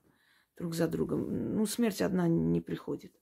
друг 0.56 0.76
за 0.76 0.88
другом. 0.88 1.56
Ну, 1.56 1.66
смерть 1.66 2.01
одна 2.01 2.28
не 2.28 2.62
приходит. 2.62 3.16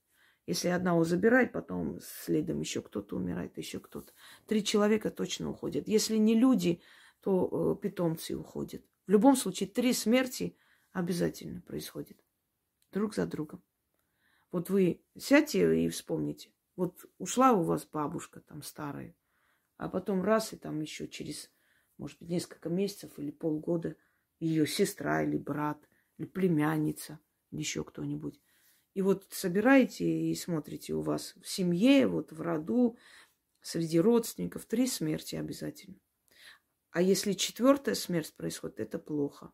Если 0.52 0.68
одного 0.68 1.02
забирает, 1.02 1.50
потом 1.50 1.98
следом 2.02 2.60
еще 2.60 2.82
кто-то 2.82 3.16
умирает, 3.16 3.56
еще 3.56 3.80
кто-то. 3.80 4.12
Три 4.46 4.62
человека 4.62 5.10
точно 5.10 5.48
уходят. 5.48 5.88
Если 5.88 6.18
не 6.18 6.38
люди, 6.38 6.82
то 7.22 7.78
э, 7.80 7.82
питомцы 7.82 8.36
уходят. 8.36 8.84
В 9.06 9.10
любом 9.10 9.34
случае, 9.34 9.70
три 9.70 9.94
смерти 9.94 10.54
обязательно 10.92 11.62
происходят. 11.62 12.18
Друг 12.92 13.14
за 13.14 13.24
другом. 13.24 13.62
Вот 14.50 14.68
вы 14.68 15.02
сядьте 15.16 15.86
и 15.86 15.88
вспомните. 15.88 16.50
Вот 16.76 17.02
ушла 17.16 17.52
у 17.52 17.62
вас 17.62 17.86
бабушка 17.86 18.42
там 18.42 18.62
старая, 18.62 19.16
а 19.78 19.88
потом 19.88 20.22
раз, 20.22 20.52
и 20.52 20.56
там 20.58 20.82
еще 20.82 21.08
через, 21.08 21.50
может 21.96 22.18
быть, 22.18 22.28
несколько 22.28 22.68
месяцев 22.68 23.18
или 23.18 23.30
полгода 23.30 23.96
ее 24.38 24.66
сестра 24.66 25.22
или 25.22 25.38
брат, 25.38 25.88
или 26.18 26.26
племянница, 26.26 27.20
или 27.52 27.60
еще 27.60 27.84
кто-нибудь. 27.84 28.38
И 28.94 29.02
вот 29.02 29.26
собираете 29.30 30.04
и 30.04 30.34
смотрите 30.34 30.92
у 30.92 31.00
вас 31.00 31.34
в 31.40 31.48
семье, 31.48 32.06
вот 32.06 32.32
в 32.32 32.40
роду, 32.40 32.96
среди 33.62 33.98
родственников, 33.98 34.66
три 34.66 34.86
смерти 34.86 35.36
обязательно. 35.36 35.96
А 36.90 37.00
если 37.00 37.32
четвертая 37.32 37.94
смерть 37.94 38.34
происходит, 38.36 38.80
это 38.80 38.98
плохо. 38.98 39.52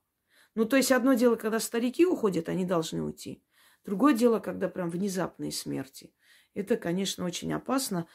Ну, 0.54 0.64
то 0.64 0.76
есть 0.76 0.90
одно 0.90 1.12
дело, 1.12 1.36
когда 1.36 1.60
старики 1.60 2.04
уходят, 2.04 2.48
они 2.48 2.64
должны 2.64 3.02
уйти. 3.02 3.44
Другое 3.84 4.12
дело, 4.12 4.40
когда 4.40 4.68
прям 4.68 4.90
внезапные 4.90 5.52
смерти. 5.52 6.12
Это, 6.54 6.76
конечно, 6.76 7.24
очень 7.24 7.52
опасно. 7.52 8.08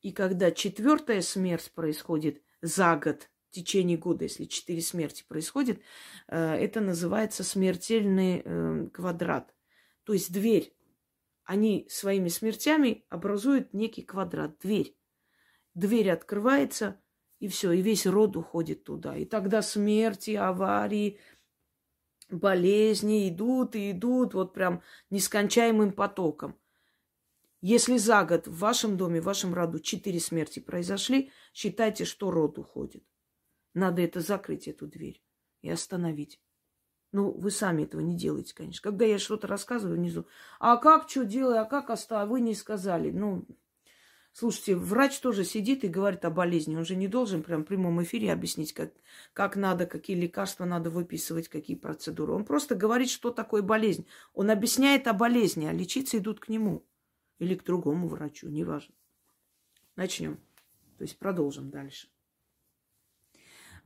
И 0.00 0.12
когда 0.12 0.50
четвертая 0.50 1.20
смерть 1.20 1.70
происходит 1.74 2.42
за 2.62 2.96
год, 2.96 3.28
в 3.50 3.52
течение 3.52 3.98
года, 3.98 4.24
если 4.24 4.44
четыре 4.44 4.80
смерти 4.80 5.24
происходит, 5.28 5.82
э, 6.28 6.54
это 6.54 6.80
называется 6.80 7.44
смертельный 7.44 8.42
э, 8.44 8.88
квадрат. 8.94 9.52
То 10.04 10.12
есть 10.12 10.32
дверь. 10.32 10.74
Они 11.44 11.86
своими 11.90 12.28
смертями 12.28 13.04
образуют 13.08 13.74
некий 13.74 14.02
квадрат, 14.02 14.58
дверь. 14.60 14.96
Дверь 15.74 16.10
открывается, 16.10 17.00
и 17.38 17.48
все, 17.48 17.72
и 17.72 17.82
весь 17.82 18.06
род 18.06 18.36
уходит 18.36 18.84
туда. 18.84 19.16
И 19.16 19.24
тогда 19.24 19.62
смерти, 19.62 20.32
аварии, 20.32 21.18
болезни 22.28 23.28
идут 23.28 23.74
и 23.74 23.90
идут 23.90 24.34
вот 24.34 24.52
прям 24.52 24.82
нескончаемым 25.10 25.92
потоком. 25.92 26.56
Если 27.62 27.98
за 27.98 28.24
год 28.24 28.46
в 28.46 28.58
вашем 28.58 28.96
доме, 28.96 29.20
в 29.20 29.24
вашем 29.24 29.52
роду 29.52 29.80
четыре 29.80 30.18
смерти 30.18 30.60
произошли, 30.60 31.30
считайте, 31.52 32.04
что 32.04 32.30
род 32.30 32.58
уходит. 32.58 33.04
Надо 33.74 34.02
это 34.02 34.20
закрыть, 34.20 34.66
эту 34.66 34.86
дверь, 34.86 35.22
и 35.60 35.70
остановить. 35.70 36.40
Ну, 37.12 37.32
вы 37.32 37.50
сами 37.50 37.82
этого 37.82 38.00
не 38.00 38.16
делаете, 38.16 38.54
конечно. 38.54 38.82
Когда 38.82 39.04
я 39.04 39.18
что-то 39.18 39.48
рассказываю 39.48 39.98
внизу, 39.98 40.26
а 40.60 40.76
как 40.76 41.08
что 41.08 41.24
делаю, 41.24 41.60
а 41.60 41.64
как 41.64 41.90
оставил, 41.90 42.28
вы 42.30 42.40
не 42.40 42.54
сказали. 42.54 43.10
Ну, 43.10 43.44
слушайте, 44.32 44.76
врач 44.76 45.18
тоже 45.18 45.44
сидит 45.44 45.82
и 45.82 45.88
говорит 45.88 46.24
о 46.24 46.30
болезни. 46.30 46.76
Он 46.76 46.84
же 46.84 46.94
не 46.94 47.08
должен 47.08 47.42
прям 47.42 47.62
в 47.62 47.66
прямом 47.66 48.00
эфире 48.04 48.32
объяснить, 48.32 48.72
как, 48.72 48.92
как 49.32 49.56
надо, 49.56 49.86
какие 49.86 50.16
лекарства 50.16 50.64
надо 50.64 50.90
выписывать, 50.90 51.48
какие 51.48 51.76
процедуры. 51.76 52.32
Он 52.32 52.44
просто 52.44 52.76
говорит, 52.76 53.10
что 53.10 53.30
такое 53.30 53.62
болезнь. 53.62 54.06
Он 54.32 54.50
объясняет 54.50 55.08
о 55.08 55.12
болезни, 55.12 55.66
а 55.66 55.72
лечиться 55.72 56.18
идут 56.18 56.38
к 56.38 56.48
нему 56.48 56.84
или 57.40 57.56
к 57.56 57.64
другому 57.64 58.06
врачу, 58.06 58.48
неважно. 58.48 58.94
Начнем. 59.96 60.38
То 60.96 61.02
есть 61.02 61.18
продолжим 61.18 61.70
дальше. 61.70 62.08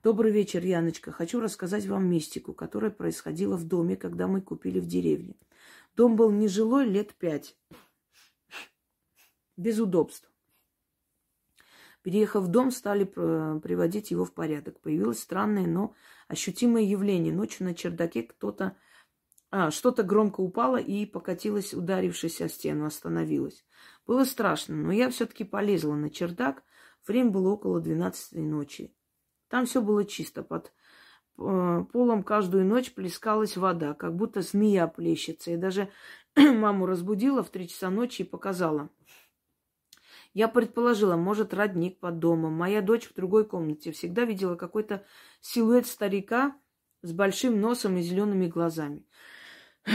Добрый 0.05 0.33
вечер, 0.33 0.63
Яночка. 0.63 1.13
Хочу 1.13 1.41
рассказать 1.41 1.87
вам 1.87 2.07
мистику, 2.07 2.53
которая 2.53 2.91
происходила 2.91 3.57
в 3.57 3.65
доме, 3.65 3.97
когда 3.97 4.27
мы 4.27 4.43
купили 4.43 4.79
в 4.79 4.87
деревне. 4.87 5.35
Дом 5.97 6.15
был 6.15 6.31
нежилой 6.31 6.85
лет 6.85 7.15
пять. 7.15 7.57
Без 9.57 9.81
удобств. 9.81 10.31
Переехав 12.03 12.45
в 12.45 12.49
дом, 12.49 12.71
стали 12.71 13.05
приводить 13.05 14.11
его 14.11 14.27
в 14.27 14.35
порядок. 14.35 14.79
Появилось 14.81 15.21
странное, 15.21 15.67
но 15.67 15.95
ощутимое 16.29 16.83
явление. 16.83 17.33
Ночью 17.33 17.65
на 17.65 17.75
чердаке 17.75 18.25
кто-то... 18.25 18.77
А, 19.51 19.71
что-то 19.71 20.03
громко 20.03 20.43
упало 20.43 20.77
и 20.77 21.07
покатилось, 21.07 21.73
ударившись 21.73 22.43
о 22.43 22.51
стену, 22.51 22.85
остановилось. 22.85 23.65
Было 24.07 24.25
страшно, 24.25 24.77
но 24.77 24.93
я 24.93 25.09
все-таки 25.09 25.45
полезла 25.45 25.95
на 25.95 26.11
чердак. 26.11 26.63
Время 27.09 27.31
было 27.31 27.53
около 27.53 27.81
12 27.81 28.35
ночи. 28.35 28.95
Там 29.49 29.67
все 29.67 29.81
было 29.81 30.05
чисто. 30.05 30.43
Под 30.43 30.73
э, 31.39 31.85
полом 31.93 32.23
каждую 32.23 32.65
ночь 32.65 32.93
плескалась 32.93 33.57
вода, 33.57 33.95
как 33.95 34.15
будто 34.17 34.41
змея 34.41 34.87
плещется. 34.87 35.53
И 35.53 35.57
даже 35.57 35.91
маму 36.37 36.87
разбудила 36.87 37.43
в 37.43 37.51
три 37.51 37.69
часа 37.69 37.91
ночи 37.91 38.23
и 38.23 38.25
показала. 38.25 38.91
Я 40.33 40.49
предположила, 40.49 41.17
может, 41.17 41.55
родник 41.55 42.01
под 42.01 42.19
домом. 42.19 42.55
Моя 42.55 42.83
дочь 42.83 43.09
в 43.09 43.15
другой 43.15 43.45
комнате 43.45 43.93
всегда 43.93 44.25
видела 44.25 44.57
какой-то 44.57 45.05
силуэт 45.41 45.87
старика 45.87 46.57
с 47.03 47.13
большим 47.13 47.61
носом 47.61 47.97
и 47.99 48.03
зелеными 48.03 48.49
глазами. 48.49 49.07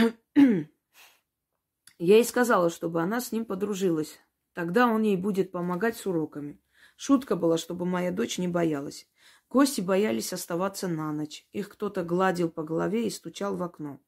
Я 1.98 2.14
ей 2.14 2.24
сказала, 2.24 2.70
чтобы 2.70 3.02
она 3.02 3.20
с 3.20 3.32
ним 3.32 3.44
подружилась. 3.44 4.18
Тогда 4.54 4.86
он 4.86 5.02
ей 5.02 5.16
будет 5.16 5.52
помогать 5.52 5.96
с 5.96 6.06
уроками. 6.06 6.58
Шутка 6.96 7.36
была, 7.36 7.58
чтобы 7.58 7.84
моя 7.84 8.10
дочь 8.10 8.38
не 8.38 8.48
боялась. 8.48 9.09
Гости 9.50 9.80
боялись 9.80 10.32
оставаться 10.32 10.86
на 10.86 11.12
ночь. 11.12 11.46
Их 11.52 11.68
кто-то 11.68 12.04
гладил 12.04 12.48
по 12.48 12.62
голове 12.62 13.06
и 13.06 13.10
стучал 13.10 13.56
в 13.56 13.62
окно. 13.64 14.00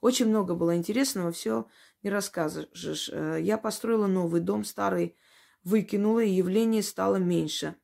Очень 0.00 0.26
много 0.26 0.56
было 0.56 0.76
интересного, 0.76 1.30
все 1.30 1.68
не 2.02 2.10
расскажешь. 2.10 3.08
Э, 3.12 3.38
я 3.40 3.58
построила 3.58 4.08
новый 4.08 4.40
дом, 4.40 4.64
старый 4.64 5.16
выкинула, 5.62 6.24
и 6.24 6.30
явление 6.30 6.82
стало 6.82 7.16
меньше. 7.16 7.76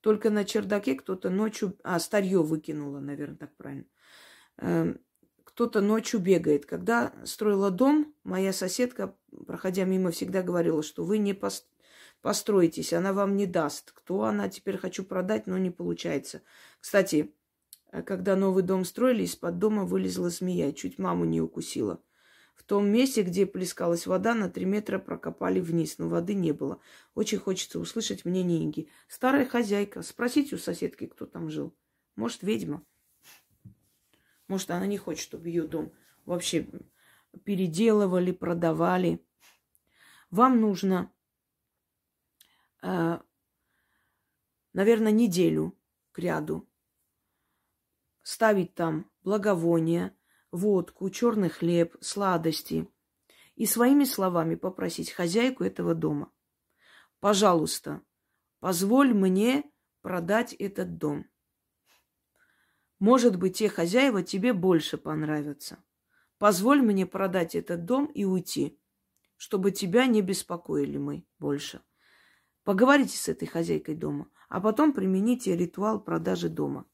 Только 0.00 0.30
на 0.30 0.44
чердаке 0.44 0.96
кто-то 0.96 1.30
ночью... 1.30 1.78
А, 1.84 2.00
старье 2.00 2.42
выкинула, 2.42 2.98
наверное, 2.98 3.36
так 3.36 3.56
правильно. 3.56 3.86
Эм, 4.56 5.00
кто-то 5.44 5.80
ночью 5.80 6.18
бегает. 6.18 6.66
Когда 6.66 7.12
строила 7.24 7.70
дом, 7.70 8.12
моя 8.24 8.52
соседка, 8.52 9.16
проходя 9.46 9.84
мимо, 9.84 10.10
всегда 10.10 10.42
говорила, 10.42 10.82
что 10.82 11.04
вы 11.04 11.18
не, 11.18 11.34
пост 11.34 11.68
построитесь, 12.22 12.92
она 12.92 13.12
вам 13.12 13.36
не 13.36 13.46
даст. 13.46 13.92
Кто 13.92 14.24
она, 14.24 14.48
теперь 14.48 14.78
хочу 14.78 15.04
продать, 15.04 15.46
но 15.46 15.58
не 15.58 15.70
получается. 15.70 16.42
Кстати, 16.80 17.34
э, 17.90 18.02
когда 18.02 18.36
новый 18.36 18.62
дом 18.62 18.84
строили, 18.84 19.24
из-под 19.24 19.58
дома 19.58 19.84
вылезла 19.84 20.30
змея, 20.30 20.72
чуть 20.72 20.98
маму 20.98 21.24
не 21.24 21.40
укусила. 21.40 22.02
В 22.54 22.64
том 22.64 22.88
месте, 22.88 23.22
где 23.22 23.46
плескалась 23.46 24.06
вода, 24.06 24.34
на 24.34 24.50
три 24.50 24.64
метра 24.64 24.98
прокопали 24.98 25.60
вниз, 25.60 25.98
но 25.98 26.08
воды 26.08 26.34
не 26.34 26.50
было. 26.52 26.80
Очень 27.14 27.38
хочется 27.38 27.78
услышать 27.78 28.24
мнение 28.24 28.64
Инги. 28.64 28.88
Старая 29.06 29.46
хозяйка. 29.46 30.02
Спросите 30.02 30.56
у 30.56 30.58
соседки, 30.58 31.06
кто 31.06 31.24
там 31.24 31.50
жил. 31.50 31.72
Может, 32.16 32.42
ведьма. 32.42 32.84
Может, 34.48 34.70
она 34.72 34.86
не 34.86 34.98
хочет, 34.98 35.22
чтобы 35.22 35.48
ее 35.48 35.68
дом 35.68 35.92
вообще 36.24 36.66
переделывали, 37.44 38.32
продавали. 38.32 39.24
Вам 40.30 40.60
нужно 40.60 41.12
наверное, 44.72 45.12
неделю 45.12 45.78
к 46.12 46.18
ряду. 46.18 46.68
Ставить 48.22 48.74
там 48.74 49.10
благовония, 49.22 50.16
водку, 50.50 51.10
черный 51.10 51.48
хлеб, 51.48 51.96
сладости. 52.00 52.88
И 53.54 53.66
своими 53.66 54.04
словами 54.04 54.54
попросить 54.54 55.10
хозяйку 55.10 55.64
этого 55.64 55.94
дома. 55.94 56.32
Пожалуйста, 57.18 58.02
позволь 58.60 59.12
мне 59.12 59.64
продать 60.00 60.52
этот 60.54 60.96
дом. 60.98 61.26
Может 63.00 63.36
быть, 63.36 63.58
те 63.58 63.68
хозяева 63.68 64.22
тебе 64.22 64.52
больше 64.52 64.96
понравятся. 64.96 65.82
Позволь 66.38 66.82
мне 66.82 67.04
продать 67.06 67.56
этот 67.56 67.84
дом 67.84 68.06
и 68.06 68.24
уйти, 68.24 68.80
чтобы 69.36 69.72
тебя 69.72 70.06
не 70.06 70.22
беспокоили 70.22 70.98
мы 70.98 71.26
больше. 71.40 71.82
Поговорите 72.68 73.16
с 73.16 73.30
этой 73.30 73.48
хозяйкой 73.48 73.94
дома, 73.94 74.28
а 74.50 74.60
потом 74.60 74.92
примените 74.92 75.56
ритуал 75.56 76.04
продажи 76.04 76.50
дома. 76.50 76.84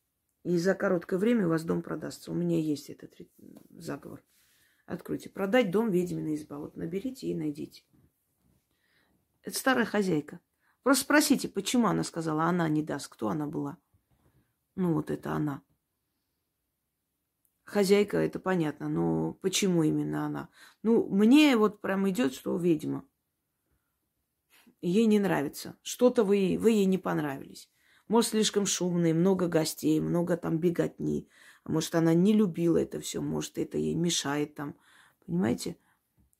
И 0.45 0.57
за 0.57 0.73
короткое 0.77 1.19
время 1.19 1.47
у 1.47 1.49
вас 1.49 1.65
дом 1.65 1.83
продастся. 1.83 2.31
У 2.31 2.35
меня 2.35 2.61
есть 2.61 2.91
этот 2.91 3.13
заговор. 3.71 4.23
Откройте. 4.87 5.31
Продать 5.31 5.73
дом 5.73 5.91
ведьмина 5.91 6.37
изба. 6.37 6.59
Вот 6.59 6.77
наберите 6.77 7.27
и 7.27 7.35
найдите. 7.35 7.83
Это 9.43 9.59
старая 9.59 9.85
хозяйка. 9.85 10.39
Просто 10.85 11.03
спросите, 11.03 11.49
почему 11.49 11.89
она 11.89 12.05
сказала, 12.05 12.45
она 12.45 12.69
не 12.69 12.85
даст. 12.85 13.09
Кто 13.09 13.31
она 13.31 13.49
была? 13.49 13.77
Ну, 14.77 14.95
вот 14.95 15.11
это 15.11 15.33
она. 15.33 15.61
Хозяйка, 17.65 18.19
это 18.19 18.39
понятно, 18.39 18.89
но 18.89 19.33
почему 19.43 19.83
именно 19.83 20.25
она? 20.25 20.51
Ну, 20.85 21.09
мне 21.09 21.57
вот 21.57 21.81
прям 21.81 22.09
идет, 22.09 22.33
что 22.33 22.57
ведьма 22.57 23.05
ей 24.89 25.07
не 25.07 25.19
нравится. 25.19 25.77
Что-то 25.83 26.25
вы, 26.25 26.57
вы 26.59 26.73
ей 26.73 26.85
не 26.85 26.99
понравились. 26.99 27.71
Может, 28.09 28.31
слишком 28.31 28.67
шумные, 28.67 29.15
много 29.15 29.49
гостей, 29.49 30.01
много 30.01 30.37
там 30.37 30.59
беготни. 30.59 31.29
А 31.65 31.73
может, 31.73 31.95
она 31.95 32.13
не 32.15 32.33
любила 32.33 32.77
это 32.77 33.01
все, 33.01 33.21
может, 33.21 33.59
это 33.59 33.79
ей 33.79 33.95
мешает 33.95 34.55
там. 34.55 34.77
Понимаете? 35.27 35.79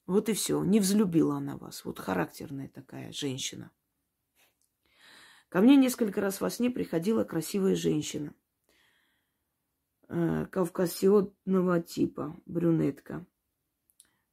Вот 0.05 0.29
и 0.29 0.33
все. 0.33 0.63
Не 0.63 0.79
взлюбила 0.79 1.37
она 1.37 1.57
вас. 1.57 1.83
Вот 1.85 1.99
характерная 1.99 2.69
такая 2.69 3.11
женщина. 3.11 3.71
Ко 5.49 5.61
мне 5.61 5.75
несколько 5.75 6.21
раз 6.21 6.41
во 6.41 6.49
сне 6.49 6.69
приходила 6.69 7.23
красивая 7.23 7.75
женщина. 7.75 8.33
Э, 10.07 10.45
кавказиотного 10.51 11.81
типа, 11.81 12.39
брюнетка 12.45 13.25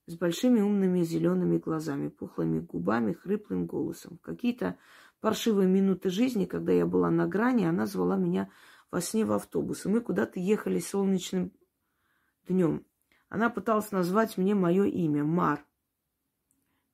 с 0.07 0.17
большими 0.17 0.61
умными 0.61 1.03
зелеными 1.03 1.59
глазами, 1.59 2.09
пухлыми 2.09 2.61
губами, 2.61 3.13
хриплым 3.13 3.67
голосом. 3.67 4.19
какие-то 4.19 4.77
паршивые 5.21 5.69
минуты 5.69 6.11
жизни, 6.11 6.45
когда 6.45 6.73
я 6.73 6.87
была 6.87 7.11
на 7.11 7.27
грани, 7.29 7.65
она 7.65 7.87
звала 7.87 8.17
меня 8.17 8.51
во 8.91 9.01
сне 9.01 9.25
в 9.25 9.33
автобус. 9.33 9.87
И 9.87 9.89
мы 9.89 10.01
куда-то 10.01 10.41
ехали 10.41 10.81
солнечным 10.81 11.53
днем. 12.49 12.85
Она 13.29 13.49
пыталась 13.49 13.93
назвать 13.93 14.37
мне 14.37 14.55
мое 14.55 14.85
имя, 14.85 15.25
Мар. 15.25 15.65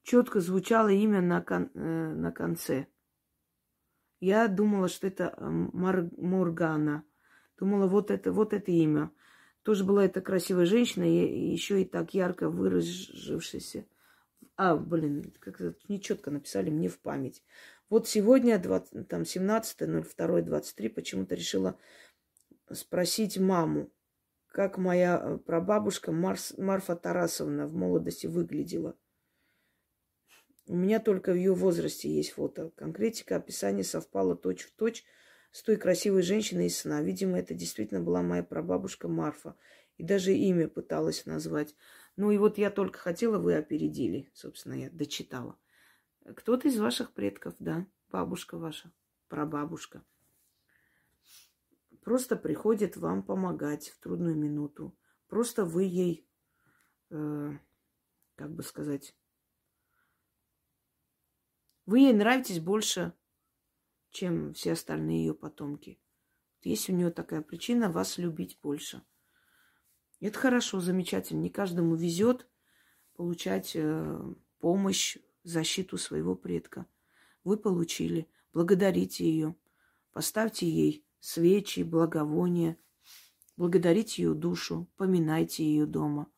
Четко 0.03 0.41
звучало 0.41 0.89
имя 0.89 1.21
на, 1.21 1.43
кон, 1.43 1.71
э, 1.75 2.15
на 2.15 2.31
конце. 2.31 2.87
Я 4.21 4.49
думала, 4.49 4.89
что 4.89 5.07
это 5.07 5.35
Мар- 5.41 6.11
Моргана. 6.17 7.05
Думала, 7.59 7.87
вот 7.87 8.11
это, 8.11 8.33
вот 8.33 8.53
это 8.53 8.71
имя. 8.71 9.11
Тоже 9.69 9.85
была 9.85 10.07
эта 10.07 10.23
красивая 10.23 10.65
женщина, 10.65 11.05
и 11.05 11.51
еще 11.51 11.83
и 11.83 11.85
так 11.85 12.15
ярко 12.15 12.49
выразившаяся. 12.49 13.85
А, 14.57 14.75
блин, 14.75 15.35
как-то 15.41 15.75
нечетко 15.89 16.31
написали 16.31 16.71
мне 16.71 16.89
в 16.89 16.99
память. 16.99 17.45
Вот 17.91 18.09
сегодня, 18.09 18.59
20, 18.59 19.07
там, 19.07 19.25
17.02.23, 19.25 20.89
почему-то 20.89 21.35
решила 21.35 21.79
спросить 22.73 23.37
маму, 23.37 23.91
как 24.47 24.79
моя 24.79 25.21
э, 25.23 25.37
прабабушка 25.37 26.13
Марс, 26.13 26.57
Марфа 26.57 26.97
Тарасовна 26.97 27.67
в 27.67 27.75
молодости 27.75 28.27
выглядела. 28.27 28.97
У 30.67 30.77
меня 30.77 30.99
только 30.99 31.33
в 31.33 31.37
ее 31.37 31.53
возрасте 31.53 32.09
есть 32.09 32.31
фото. 32.31 32.71
Конкретика 32.75 33.37
описания 33.37 33.85
совпала 33.85 34.35
точь 34.35 34.63
в 34.63 34.73
точь 34.73 35.05
с 35.51 35.63
той 35.63 35.77
красивой 35.77 36.23
женщиной 36.23 36.67
из 36.67 36.79
сна. 36.79 37.03
Видимо, 37.03 37.39
это 37.39 37.55
действительно 37.55 38.01
была 38.01 38.23
моя 38.23 38.43
прабабушка 38.43 39.09
Марфа. 39.09 39.57
И 39.97 40.05
даже 40.05 40.33
имя 40.33 40.69
пыталась 40.69 41.27
назвать. 41.27 41.75
Ну 42.17 42.31
и 42.31 42.39
вот 42.39 42.59
я 42.59 42.71
только 42.71 42.99
хотела, 42.99 43.39
вы 43.39 43.57
опередили. 43.57 44.31
Собственно, 44.33 44.75
я 44.75 44.91
дочитала. 44.91 45.59
Кто-то 46.37 46.69
из 46.69 46.79
ваших 46.79 47.13
предков, 47.13 47.55
да, 47.59 47.87
бабушка 48.11 48.59
ваша, 48.59 48.93
прабабушка 49.29 50.05
просто 52.09 52.37
приходит 52.37 52.97
вам 52.97 53.23
помогать 53.23 53.91
в 53.91 54.01
трудную 54.01 54.35
минуту. 54.35 54.97
Просто 55.27 55.67
вы 55.67 55.85
ей, 55.85 56.27
э, 57.11 57.51
как 58.35 58.51
бы 58.51 58.63
сказать, 58.63 59.15
вы 61.85 61.99
ей 61.99 62.15
нравитесь 62.15 62.61
больше, 62.61 63.13
чем 64.11 64.55
все 64.55 64.73
остальные 64.73 65.27
ее 65.27 65.35
потомки. 65.35 66.01
Есть 66.63 66.89
у 66.91 66.93
нее 66.93 67.11
такая 67.11 67.43
причина 67.43 67.91
вас 67.91 68.19
любить 68.19 68.59
больше. 68.63 69.03
Это 70.21 70.39
хорошо, 70.39 70.81
замечательно. 70.81 71.41
Не 71.41 71.51
каждому 71.51 71.95
везет 71.95 72.49
получать 73.15 73.73
э, 73.75 74.21
помощь, 74.59 75.19
защиту 75.45 75.97
своего 75.99 76.35
предка. 76.35 76.87
Вы 77.45 77.57
получили. 77.57 78.29
Благодарите 78.53 79.25
ее. 79.25 79.55
Поставьте 80.13 80.69
ей 80.69 81.07
свечи, 81.21 81.81
благовония. 81.81 82.77
Благодарите 83.57 84.23
ее 84.23 84.35
душу, 84.35 84.89
поминайте 84.97 85.65
ее 85.65 85.87
дома. 85.87 86.31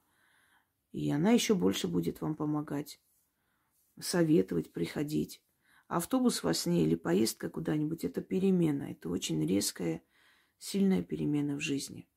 И 0.92 1.10
она 1.10 1.32
еще 1.32 1.54
больше 1.54 1.86
будет 1.86 2.20
вам 2.20 2.34
помогать, 2.34 3.00
советовать, 4.00 4.72
приходить. 4.72 5.42
Автобус 5.90 6.44
во 6.44 6.54
сне 6.54 6.84
или 6.84 6.94
поездка 6.94 7.50
куда-нибудь– 7.50 8.04
это 8.04 8.20
перемена. 8.20 8.92
Это 8.92 9.08
очень 9.08 9.44
резкая, 9.44 10.04
сильная 10.56 11.02
перемена 11.02 11.56
в 11.56 11.60
жизни. 11.60 12.08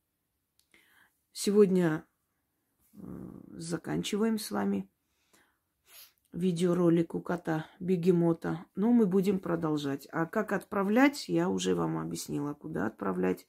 Сегодня 1.31 2.05
э, 2.93 2.97
заканчиваем 3.47 4.37
с 4.37 4.51
вами 4.51 4.87
видеоролик 6.33 7.15
у 7.15 7.19
кота 7.19 7.65
бегемота. 7.79 8.63
Но 8.75 8.91
мы 8.91 9.07
будем 9.07 9.39
продолжать. 9.39 10.07
А 10.11 10.27
как 10.27 10.51
отправлять, 10.51 11.27
я 11.27 11.49
уже 11.49 11.73
вам 11.73 11.97
объяснила, 11.97 12.53
куда 12.53 12.85
отправлять, 12.85 13.47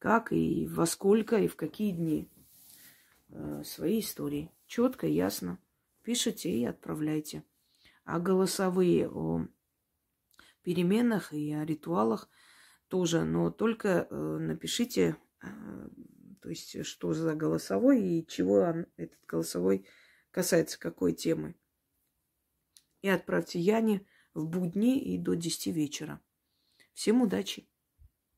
как 0.00 0.32
и 0.32 0.66
во 0.66 0.84
сколько 0.84 1.36
и 1.36 1.46
в 1.46 1.54
какие 1.54 1.92
дни 1.92 2.28
э, 3.28 3.62
свои 3.64 4.00
истории. 4.00 4.50
Четко, 4.66 5.06
ясно. 5.06 5.60
Пишите 6.02 6.50
и 6.50 6.64
отправляйте. 6.64 7.44
А 8.02 8.18
голосовые 8.18 9.08
о 9.08 9.46
переменах 10.62 11.32
и 11.32 11.52
о 11.52 11.64
ритуалах 11.64 12.28
тоже, 12.88 13.24
но 13.24 13.50
только 13.50 14.06
э, 14.10 14.14
напишите, 14.14 15.16
э, 15.42 15.46
то 16.40 16.48
есть 16.48 16.84
что 16.84 17.12
за 17.12 17.34
голосовой 17.34 18.02
и 18.02 18.26
чего 18.26 18.60
он, 18.60 18.86
этот 18.96 19.18
голосовой 19.26 19.86
касается, 20.30 20.78
какой 20.78 21.12
темы 21.12 21.54
и 23.02 23.08
отправьте 23.08 23.58
Яне 23.58 24.06
в 24.34 24.46
будни 24.46 25.00
и 25.00 25.18
до 25.18 25.34
10 25.34 25.74
вечера. 25.74 26.20
Всем 26.92 27.22
удачи! 27.22 27.66